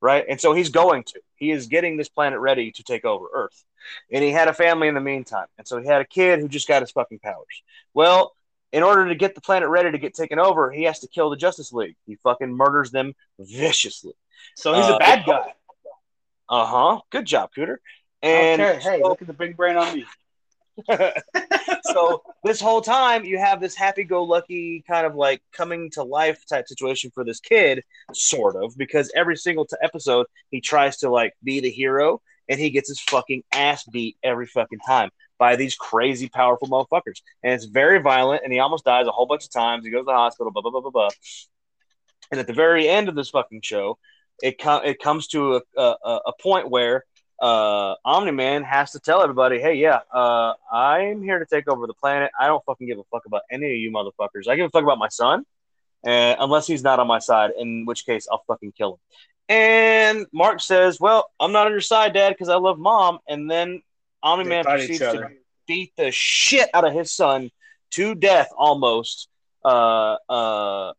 [0.00, 0.24] Right?
[0.28, 1.20] And so he's going to.
[1.36, 3.64] He is getting this planet ready to take over Earth.
[4.12, 5.46] And he had a family in the meantime.
[5.58, 7.62] And so he had a kid who just got his fucking powers.
[7.94, 8.32] Well,
[8.72, 11.28] in order to get the planet ready to get taken over, he has to kill
[11.30, 11.96] the Justice League.
[12.06, 14.12] He fucking murders them viciously.
[14.56, 15.54] So he's Uh, a bad guy.
[16.48, 17.00] Uh huh.
[17.10, 17.76] Good job, Cooter.
[18.22, 20.04] And okay, hey, so- look at the big brain on me.
[21.82, 26.66] so this whole time you have this happy-go-lucky kind of like coming to life type
[26.68, 31.34] situation for this kid sort of because every single t- episode he tries to like
[31.42, 35.74] be the hero and he gets his fucking ass beat every fucking time by these
[35.74, 37.22] crazy powerful motherfuckers.
[37.42, 39.84] And it's very violent and he almost dies a whole bunch of times.
[39.84, 41.08] He goes to the hospital blah blah blah blah blah.
[42.30, 43.98] And at the very end of this fucking show
[44.42, 47.04] it, com- it comes to a, a, a point where
[47.40, 51.86] uh, Omni Man has to tell everybody, hey, yeah, uh, I'm here to take over
[51.86, 52.30] the planet.
[52.38, 54.48] I don't fucking give a fuck about any of you motherfuckers.
[54.48, 55.44] I give a fuck about my son,
[56.06, 58.98] uh, unless he's not on my side, in which case I'll fucking kill him.
[59.48, 63.18] And Mark says, well, I'm not on your side, Dad, because I love mom.
[63.26, 63.82] And then
[64.22, 65.30] Omni Man proceeds to
[65.66, 67.50] beat the shit out of his son
[67.92, 69.28] to death almost.
[69.64, 70.92] Uh, uh,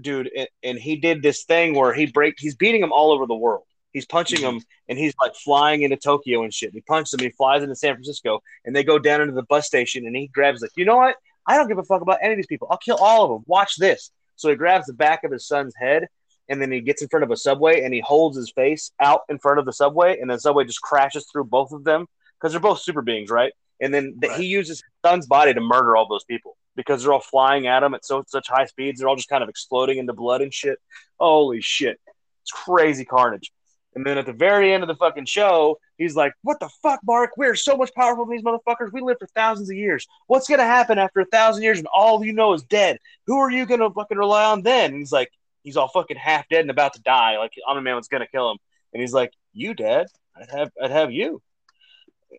[0.00, 2.34] dude, and, and he did this thing where he break.
[2.38, 3.64] He's beating him all over the world.
[3.94, 4.56] He's punching mm-hmm.
[4.56, 6.74] him, and he's like flying into Tokyo and shit.
[6.74, 9.44] He punches him, and he flies into San Francisco, and they go down into the
[9.44, 11.16] bus station, and he grabs like, you know what?
[11.46, 12.68] I don't give a fuck about any of these people.
[12.70, 13.44] I'll kill all of them.
[13.46, 14.10] Watch this.
[14.36, 16.08] So he grabs the back of his son's head,
[16.48, 19.20] and then he gets in front of a subway, and he holds his face out
[19.28, 22.06] in front of the subway, and the subway just crashes through both of them
[22.38, 23.52] because they're both super beings, right?
[23.80, 27.12] And then the, he uses his son's body to murder all those people because they're
[27.12, 29.00] all flying at him at so such high speeds.
[29.00, 30.78] They're all just kind of exploding into blood and shit.
[31.18, 32.00] Holy shit.
[32.42, 33.52] It's crazy carnage.
[33.94, 37.00] And then at the very end of the fucking show, he's like, What the fuck,
[37.04, 37.30] Mark?
[37.36, 38.92] We're so much powerful than these motherfuckers.
[38.92, 40.06] We lived for thousands of years.
[40.26, 42.98] What's going to happen after a thousand years and all you know is dead?
[43.26, 44.90] Who are you going to fucking rely on then?
[44.90, 45.30] And he's like,
[45.62, 47.38] He's all fucking half dead and about to die.
[47.38, 48.58] Like, Omni Man was going to kill him.
[48.92, 50.08] And he's like, You, dead?
[50.36, 51.40] I'd have, I'd have you.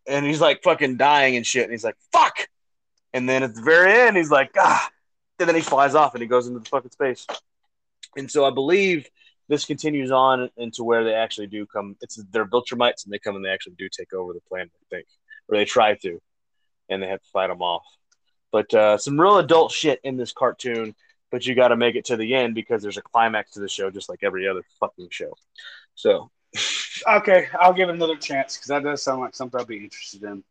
[0.07, 1.63] And he's like fucking dying and shit.
[1.63, 2.47] And he's like, Fuck.
[3.13, 4.89] And then at the very end, he's like, Ah.
[5.39, 7.27] And then he flies off and he goes into the fucking space.
[8.15, 9.09] And so I believe
[9.47, 11.95] this continues on into where they actually do come.
[12.01, 14.95] It's they're Viltrumites and they come and they actually do take over the planet, I
[14.95, 15.07] think,
[15.47, 16.19] or they try to,
[16.89, 17.85] and they have to fight them off.
[18.51, 20.95] But uh, some real adult shit in this cartoon.
[21.31, 23.67] But you got to make it to the end because there's a climax to the
[23.67, 25.33] show, just like every other fucking show.
[25.95, 26.29] So
[27.07, 30.23] Okay, I'll give it another chance because that does sound like something I'd be interested
[30.23, 30.43] in.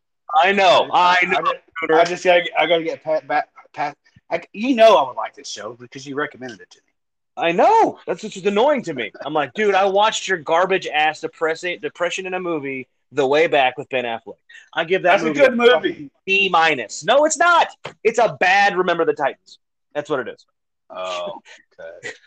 [0.43, 1.37] I know, I know.
[1.37, 1.55] I, just-
[1.91, 3.49] I just gotta, I gotta get Pat back.
[3.73, 3.97] Pat,
[4.29, 6.93] I, you know, I would like this show because you recommended it to me.
[7.37, 7.99] I know.
[8.07, 9.11] That's what's just annoying to me.
[9.25, 13.47] I'm like, dude, I watched your garbage ass depressing depression in a movie the way
[13.47, 14.35] back with Ben Affleck.
[14.73, 16.09] I give that That's a good movie.
[16.25, 17.03] B minus.
[17.03, 17.67] No, it's not.
[18.03, 19.59] It's a bad Remember the Titans.
[19.93, 20.45] That's what it is.
[20.89, 21.39] Oh,
[21.79, 22.11] okay.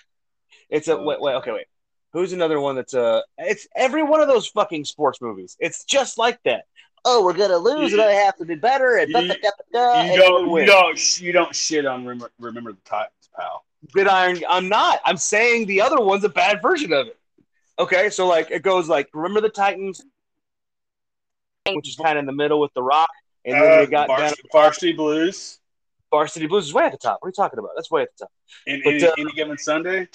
[0.71, 1.65] It's a wait, wait, okay, wait.
[2.13, 5.57] Who's another one that's uh it's every one of those fucking sports movies.
[5.61, 6.65] It's just like that.
[7.07, 10.03] Oh, we're gonna lose, and I have to do better, and You- da, da, da,
[10.03, 13.65] you and don't, you don't, you don't shit on remember, remember the Titans, pal.
[13.93, 14.43] Good iron.
[14.49, 15.01] I'm not.
[15.05, 17.19] I'm saying the other one's a bad version of it.
[17.79, 20.05] Okay, so like it goes like remember the Titans,
[21.71, 23.09] which is kind of in the middle with the Rock,
[23.45, 25.61] and then Uh, we got down Varsity, Varsity Blues.
[26.11, 27.19] Varsity Blues is way at the top.
[27.21, 27.71] What are you talking about?
[27.77, 28.33] That's way at the top.
[28.67, 30.09] In, But, any, uh, any given Sunday.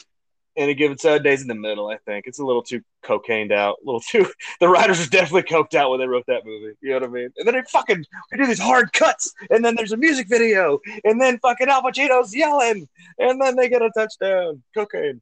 [0.55, 1.87] Any given Sunday's in the middle.
[1.87, 3.77] I think it's a little too cocained out.
[3.81, 4.27] A little too.
[4.59, 6.75] The writers are definitely coked out when they wrote that movie.
[6.81, 7.29] You know what I mean?
[7.37, 10.79] And then they fucking we do these hard cuts, and then there's a music video,
[11.03, 12.87] and then fucking Al Pacino's yelling,
[13.17, 14.61] and then they get a touchdown.
[14.75, 15.21] Cocaine.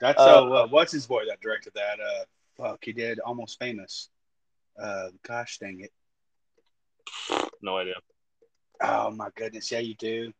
[0.00, 1.98] That's uh, uh, uh, what's his boy that directed that?
[2.00, 2.24] Uh,
[2.56, 4.08] fuck, he did Almost Famous.
[4.80, 5.92] Uh, gosh dang it!
[7.60, 7.94] No idea.
[8.82, 10.32] Oh my goodness, yeah, you do.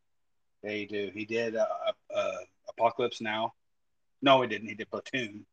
[0.62, 1.10] Yeah, you do.
[1.12, 1.66] He did uh,
[2.14, 2.36] uh,
[2.68, 3.52] Apocalypse Now.
[4.22, 4.68] No, he didn't.
[4.68, 5.46] He did Platoon.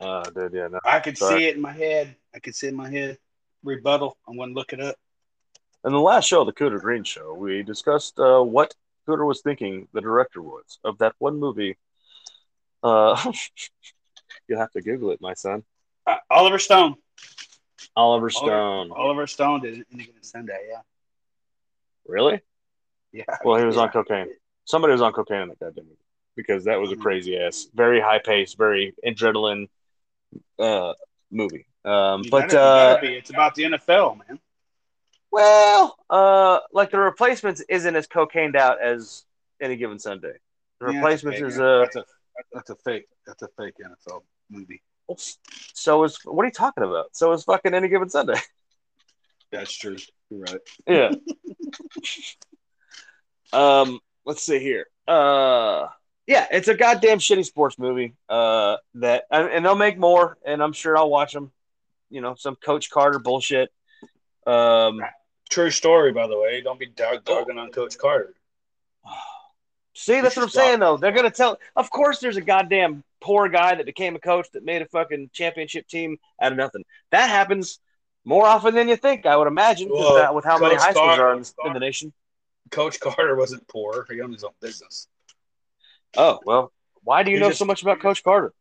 [0.00, 0.80] Uh, dude, yeah, no.
[0.84, 1.38] I could Sorry.
[1.40, 2.16] see it in my head.
[2.34, 3.18] I could see it in my head.
[3.62, 4.16] Rebuttal.
[4.28, 4.96] I'm going to look it up.
[5.84, 8.74] In the last show, the Cooter Greene Show, we discussed uh, what
[9.08, 11.76] Cooter was thinking the director was of that one movie.
[12.82, 13.32] Uh,
[14.48, 15.62] you'll have to Google it, my son.
[16.06, 16.96] Uh, Oliver Stone.
[17.96, 18.90] Oliver Stone.
[18.92, 20.58] Oliver Stone did it in the Sunday.
[20.70, 20.80] Yeah.
[22.06, 22.40] Really?
[23.12, 23.24] Yeah.
[23.44, 23.82] Well, he was Yeah.
[23.82, 24.28] on cocaine.
[24.64, 25.96] Somebody was on cocaine in that goddamn movie
[26.36, 27.02] because that was a Mhm.
[27.02, 29.68] crazy ass, very high paced, very adrenaline
[30.58, 30.94] uh,
[31.30, 31.66] movie.
[31.84, 34.40] Um, You but gotta- uh, it's about the NFL, man.
[35.30, 39.24] well, uh, like the replacements isn't as cocained out as
[39.60, 40.38] any given Sunday.
[40.80, 42.04] The Yeah, replacements is a uh, that's a
[42.52, 44.82] that's a fake that's a fake NFL movie.
[45.74, 47.14] So is what are you talking about?
[47.16, 48.34] So is fucking any given Sunday.
[49.52, 49.96] That's true.
[50.30, 50.60] You're right.
[50.88, 51.10] Yeah.
[53.52, 54.86] um, let's see here.
[55.06, 55.86] Uh,
[56.26, 58.14] yeah, it's a goddamn shitty sports movie.
[58.28, 61.52] Uh, that and, and they'll make more, and I'm sure I'll watch them.
[62.10, 63.70] You know, some Coach Carter bullshit.
[64.46, 65.00] Um,
[65.50, 66.60] True story, by the way.
[66.62, 68.34] Don't be dog dogging on Coach Carter.
[69.94, 70.96] see, that's what I'm saying though.
[70.96, 71.58] They're gonna tell.
[71.76, 75.30] Of course, there's a goddamn poor guy that became a coach that made a fucking
[75.32, 76.84] championship team out of nothing.
[77.10, 77.78] That happens
[78.24, 79.26] more often than you think.
[79.26, 81.72] I would imagine with Well, that- with how many high schools Carter- are in, in
[81.72, 82.12] the nation.
[82.70, 84.06] Coach Carter wasn't poor.
[84.10, 85.08] He owned his own business.
[86.16, 88.52] Oh well, why do you He know just- so much about Coach Carter?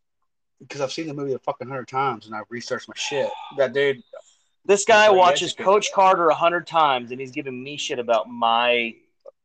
[0.59, 3.29] Because I've seen the movie a fucking hundred times and I've researched my shit.
[3.57, 4.01] That dude.
[4.65, 5.65] This guy watches educated.
[5.65, 8.93] Coach Carter a hundred times, and he's giving me shit about my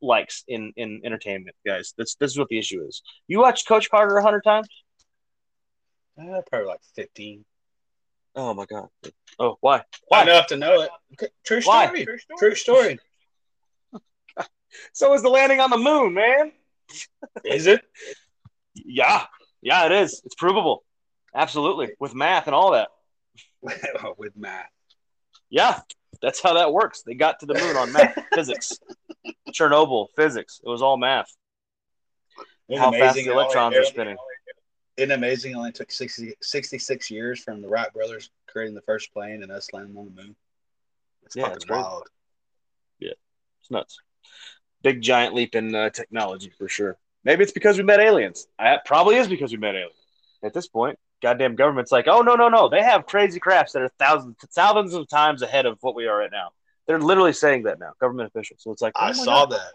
[0.00, 1.92] likes in in entertainment, guys.
[1.98, 3.02] This this is what the issue is.
[3.26, 4.68] You watch Coach Carter a hundred times?
[6.20, 7.44] Uh, probably like fifteen.
[8.36, 8.88] Oh my god.
[9.40, 9.82] Oh why?
[10.06, 10.22] Why?
[10.22, 10.90] Enough to know it.
[11.14, 11.86] Okay, True Why?
[11.86, 12.06] story.
[12.38, 12.98] True story.
[14.92, 16.52] So is the landing on the moon, man.
[17.44, 17.82] Is it?
[18.74, 19.24] Yeah,
[19.60, 20.22] yeah, it is.
[20.24, 20.84] It's provable.
[21.34, 22.88] Absolutely, with math and all that.
[24.16, 24.70] With math.
[25.50, 25.80] Yeah,
[26.22, 27.02] that's how that works.
[27.02, 28.78] They got to the moon on math, physics,
[29.52, 30.60] Chernobyl, physics.
[30.64, 31.28] It was all math.
[32.68, 34.16] Isn't How fast the electrons are spinning.
[34.96, 35.52] Isn't it amazing?
[35.52, 39.52] It only took 60, 66 years from the Wright brothers creating the first plane and
[39.52, 40.36] us landing on the moon.
[41.24, 42.08] It's Yeah, fucking it's wild.
[43.00, 43.98] It's nuts.
[44.82, 46.96] Big giant leap in uh, technology for sure.
[47.24, 48.46] Maybe it's because we met aliens.
[48.58, 49.92] I, it probably is because we met aliens.
[50.42, 53.82] At this point, goddamn government's like, oh no no no, they have crazy crafts that
[53.82, 56.50] are thousands thousands of times ahead of what we are right now.
[56.86, 58.62] They're literally saying that now, government officials.
[58.62, 59.52] So it's like, I oh my saw God.
[59.52, 59.72] that.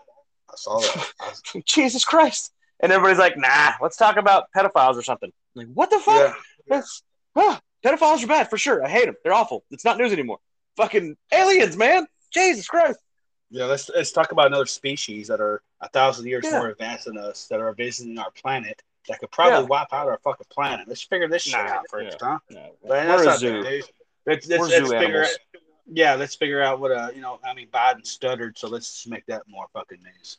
[0.49, 1.63] I saw that.
[1.65, 2.51] Jesus Christ.
[2.79, 5.31] And everybody's like, nah, let's talk about pedophiles or something.
[5.53, 6.15] Like, what the fuck?
[6.15, 6.33] yeah.
[6.67, 7.03] That's,
[7.35, 8.83] ah, pedophiles are bad for sure.
[8.83, 9.15] I hate them.
[9.23, 9.63] They're awful.
[9.69, 10.39] It's not news anymore.
[10.75, 12.07] Fucking aliens, man.
[12.33, 12.97] Jesus Christ.
[13.53, 16.59] Yeah, let's let's talk about another species that are a thousand years Yeah.
[16.59, 19.67] more advanced than us that are visiting our planet that could probably Yeah.
[19.67, 20.87] wipe out our fucking planet.
[20.87, 22.27] Let's figure this shit Nah, out first, yeah.
[22.27, 22.39] huh?
[22.49, 23.63] No, But we're that's a zoo.
[23.63, 23.83] the.
[24.25, 25.37] Let's, let's, We're let's zoo figure animals.
[25.55, 29.05] out, yeah, let's figure out what uh you know, I mean Biden stuttered, so let's
[29.05, 30.37] make that more fucking news.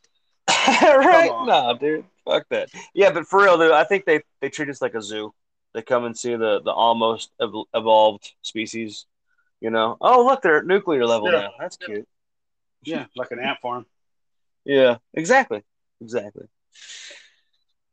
[0.69, 1.31] right?
[1.31, 1.47] on.
[1.47, 2.05] Nah, dude.
[2.25, 2.71] Fuck that.
[2.95, 5.33] Yeah, but for real, dude, I think they, they treat us like a zoo.
[5.75, 9.07] They come and see the, the almost ev- evolved species.
[9.61, 11.41] You know, oh, look, they're at nuclear level Yeah.
[11.41, 11.51] now.
[11.59, 12.07] That's cute.
[12.87, 13.87] Yeah, like an ant farm.
[14.65, 15.63] Yeah, exactly.
[16.01, 16.47] Exactly.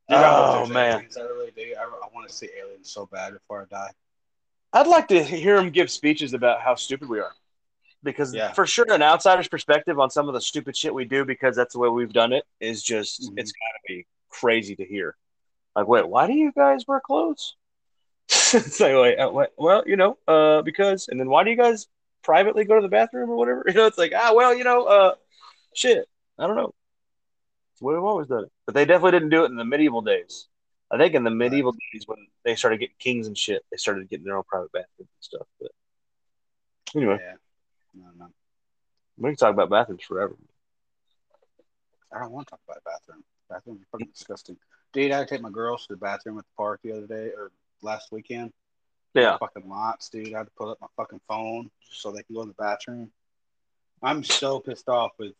[0.10, 0.96] Dude, Oh, man.
[0.96, 1.18] aliens.
[1.18, 1.74] I really do.
[1.80, 3.92] I, I want to see aliens so bad before I die.
[4.74, 7.34] I'd like to hear him give speeches about how stupid we are.
[8.04, 8.52] Because Yeah.
[8.54, 11.74] for sure, an outsider's perspective on some of the stupid shit we do, because that's
[11.74, 13.34] the way we've done it, is just, Mhm.
[13.38, 15.16] it's got to be crazy to hear.
[15.76, 17.56] Like, wait, why do you guys wear clothes?
[18.30, 19.54] it's like, wait, uh, what?
[19.58, 21.88] well, you know, uh, because, and then why do you guys
[22.24, 23.64] privately go to the bathroom or whatever?
[23.68, 25.16] You know, it's like, ah, well, you know, uh,
[25.74, 26.08] shit,
[26.38, 26.74] I don't know.
[27.74, 28.52] It's way we've always done it.
[28.66, 30.48] But they definitely didn't do it in the medieval days.
[30.92, 34.10] I think in the medieval days when they started getting kings and shit, they started
[34.10, 35.48] getting their own private bathrooms and stuff.
[35.60, 35.72] But
[36.96, 37.34] anyway, Yeah.
[37.94, 38.28] No, no.
[39.18, 40.36] we can talk about bathrooms forever.
[42.14, 43.24] I don't want to talk about bathroom.
[43.50, 44.58] Bathrooms are fucking disgusting.
[44.94, 47.08] Dude, I had to take my girls to the bathroom at the park the other
[47.08, 47.52] day or
[47.82, 48.52] last weekend.
[49.14, 49.38] Yeah.
[49.38, 50.34] Fucking lots, dude.
[50.34, 53.12] I had to pull up my fucking phone so they can go to the bathroom.
[54.02, 55.34] I'm so pissed off with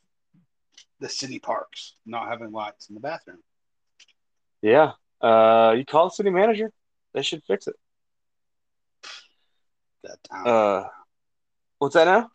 [1.00, 3.40] the city parks not having lights in the bathroom.
[4.62, 4.92] Yeah.
[5.22, 6.72] Uh, you call the city manager.
[7.14, 7.76] They should fix it.
[10.04, 10.44] That time.
[10.46, 10.84] Uh,
[11.80, 12.30] what's that now?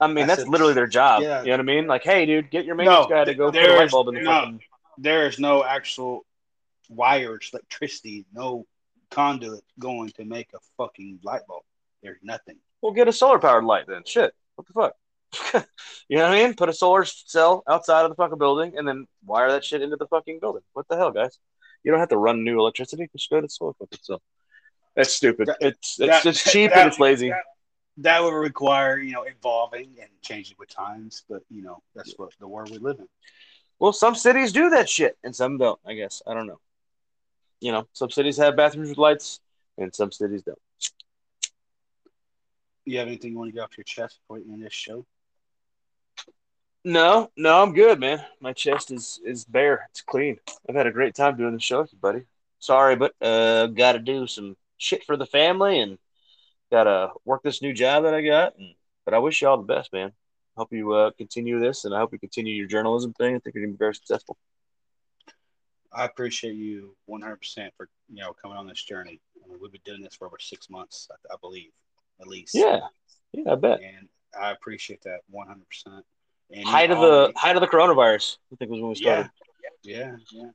[0.00, 1.22] I mean, I that's said- literally their job.
[1.22, 1.40] Yeah.
[1.40, 1.86] You know what I mean?
[1.86, 4.14] Like, hey, dude, get your maintenance No, guy to go put a light bulb in
[4.14, 4.30] the no.
[4.30, 4.60] fucking.
[4.98, 6.26] there is no actual
[6.88, 8.66] wires, electricity, no
[9.10, 11.62] conduit going to make a fucking light bulb.
[12.02, 12.56] There's nothing.
[12.82, 14.02] Well, get a solar powered light then.
[14.04, 14.32] Shit.
[14.56, 15.66] What the fuck?
[16.08, 16.54] you know what I mean?
[16.54, 19.96] Put a solar cell outside of the fucking building and then wire that shit into
[19.96, 20.62] the fucking building.
[20.72, 21.38] What the hell, guys?
[21.82, 23.08] You don't have to run new electricity.
[23.12, 24.22] Just go to the solar fucking cell.
[24.94, 25.48] That's stupid.
[25.48, 27.30] That- it's it's, that- it's cheap that- and it's lazy.
[27.30, 27.42] that-
[27.98, 32.30] That would require, you know, evolving and changing with times, but you know, that's what
[32.38, 33.08] the world we live in.
[33.78, 36.22] Well, some cities do that shit and some don't, I guess.
[36.26, 36.60] I don't know.
[37.60, 39.40] You know, some cities have bathrooms with lights
[39.78, 40.58] and some cities don't.
[42.84, 45.04] You have anything you want to get off your chest before we end this show?
[46.84, 48.24] No, no, I'm good, man.
[48.40, 49.88] My chest is is bare.
[49.90, 50.36] It's clean.
[50.68, 52.22] I've had a great time doing the show with you, buddy.
[52.60, 55.98] Sorry, but uh gotta do some shit for the family and
[56.70, 58.56] gotta work this new job that I got.
[58.56, 60.12] And, but I wish you all the best, man.
[60.56, 63.34] Hope you uh, continue this and I hope you continue your journalism thing.
[63.34, 64.36] I think you're gonna be very successful.
[65.96, 69.20] I appreciate you 100% for you know coming on this journey.
[69.42, 71.70] I mean, we've been doing this for over six months, I, I believe,
[72.20, 72.54] at least.
[72.54, 72.80] Yeah,
[73.32, 73.80] yeah, I bet.
[73.80, 76.02] And I appreciate that 100%.
[76.52, 79.30] And Height of the height of the coronavirus, I think was when we started.
[79.82, 80.50] Yeah, yeah, yeah.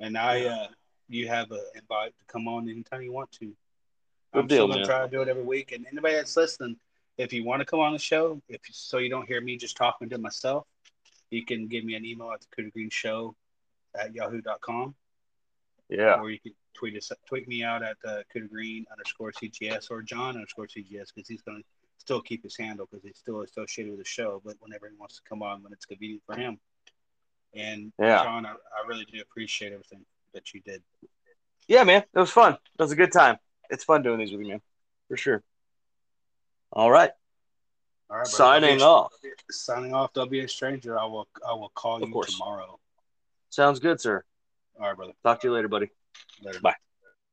[0.00, 0.66] And I, uh,
[1.08, 3.46] you have an invite to come on anytime you want to.
[3.46, 4.86] Good I'm deal, still gonna man.
[4.86, 5.72] try to do it every week.
[5.72, 6.76] And anybody that's listening,
[7.18, 9.76] if you want to come on the show, if so you don't hear me just
[9.76, 10.66] talking to myself,
[11.30, 13.36] you can give me an email at the Cooter Greene Show
[13.98, 14.94] at yahoo.com
[15.88, 20.02] Yeah, or you can tweet us tweet me out at uh, Greene underscore CGS or
[20.02, 21.60] John underscore CGS because he's gonna
[21.98, 25.16] still keep his handle because he's still associated with the show, but whenever he wants
[25.16, 26.58] to come on when it's convenient for him.
[27.54, 28.22] And Yeah.
[28.24, 30.82] John, I, I really do appreciate everything that you did.
[31.68, 32.54] yeah, man, it was fun.
[32.54, 33.36] It was a good time.
[33.70, 34.62] It's fun doing these with you, man,
[35.08, 35.42] for sure.
[36.72, 37.10] All right,
[38.10, 39.12] All right, signing off.
[39.50, 40.12] Signing off.
[40.14, 40.98] Don't be a stranger.
[40.98, 41.28] I will.
[41.46, 42.32] I will call Of you course.
[42.32, 42.78] tomorrow.
[43.52, 44.24] Sounds good, sir.
[44.80, 45.12] All right, brother.
[45.22, 45.90] Talk to you later, buddy.
[46.42, 46.60] Later.
[46.60, 46.74] Bye.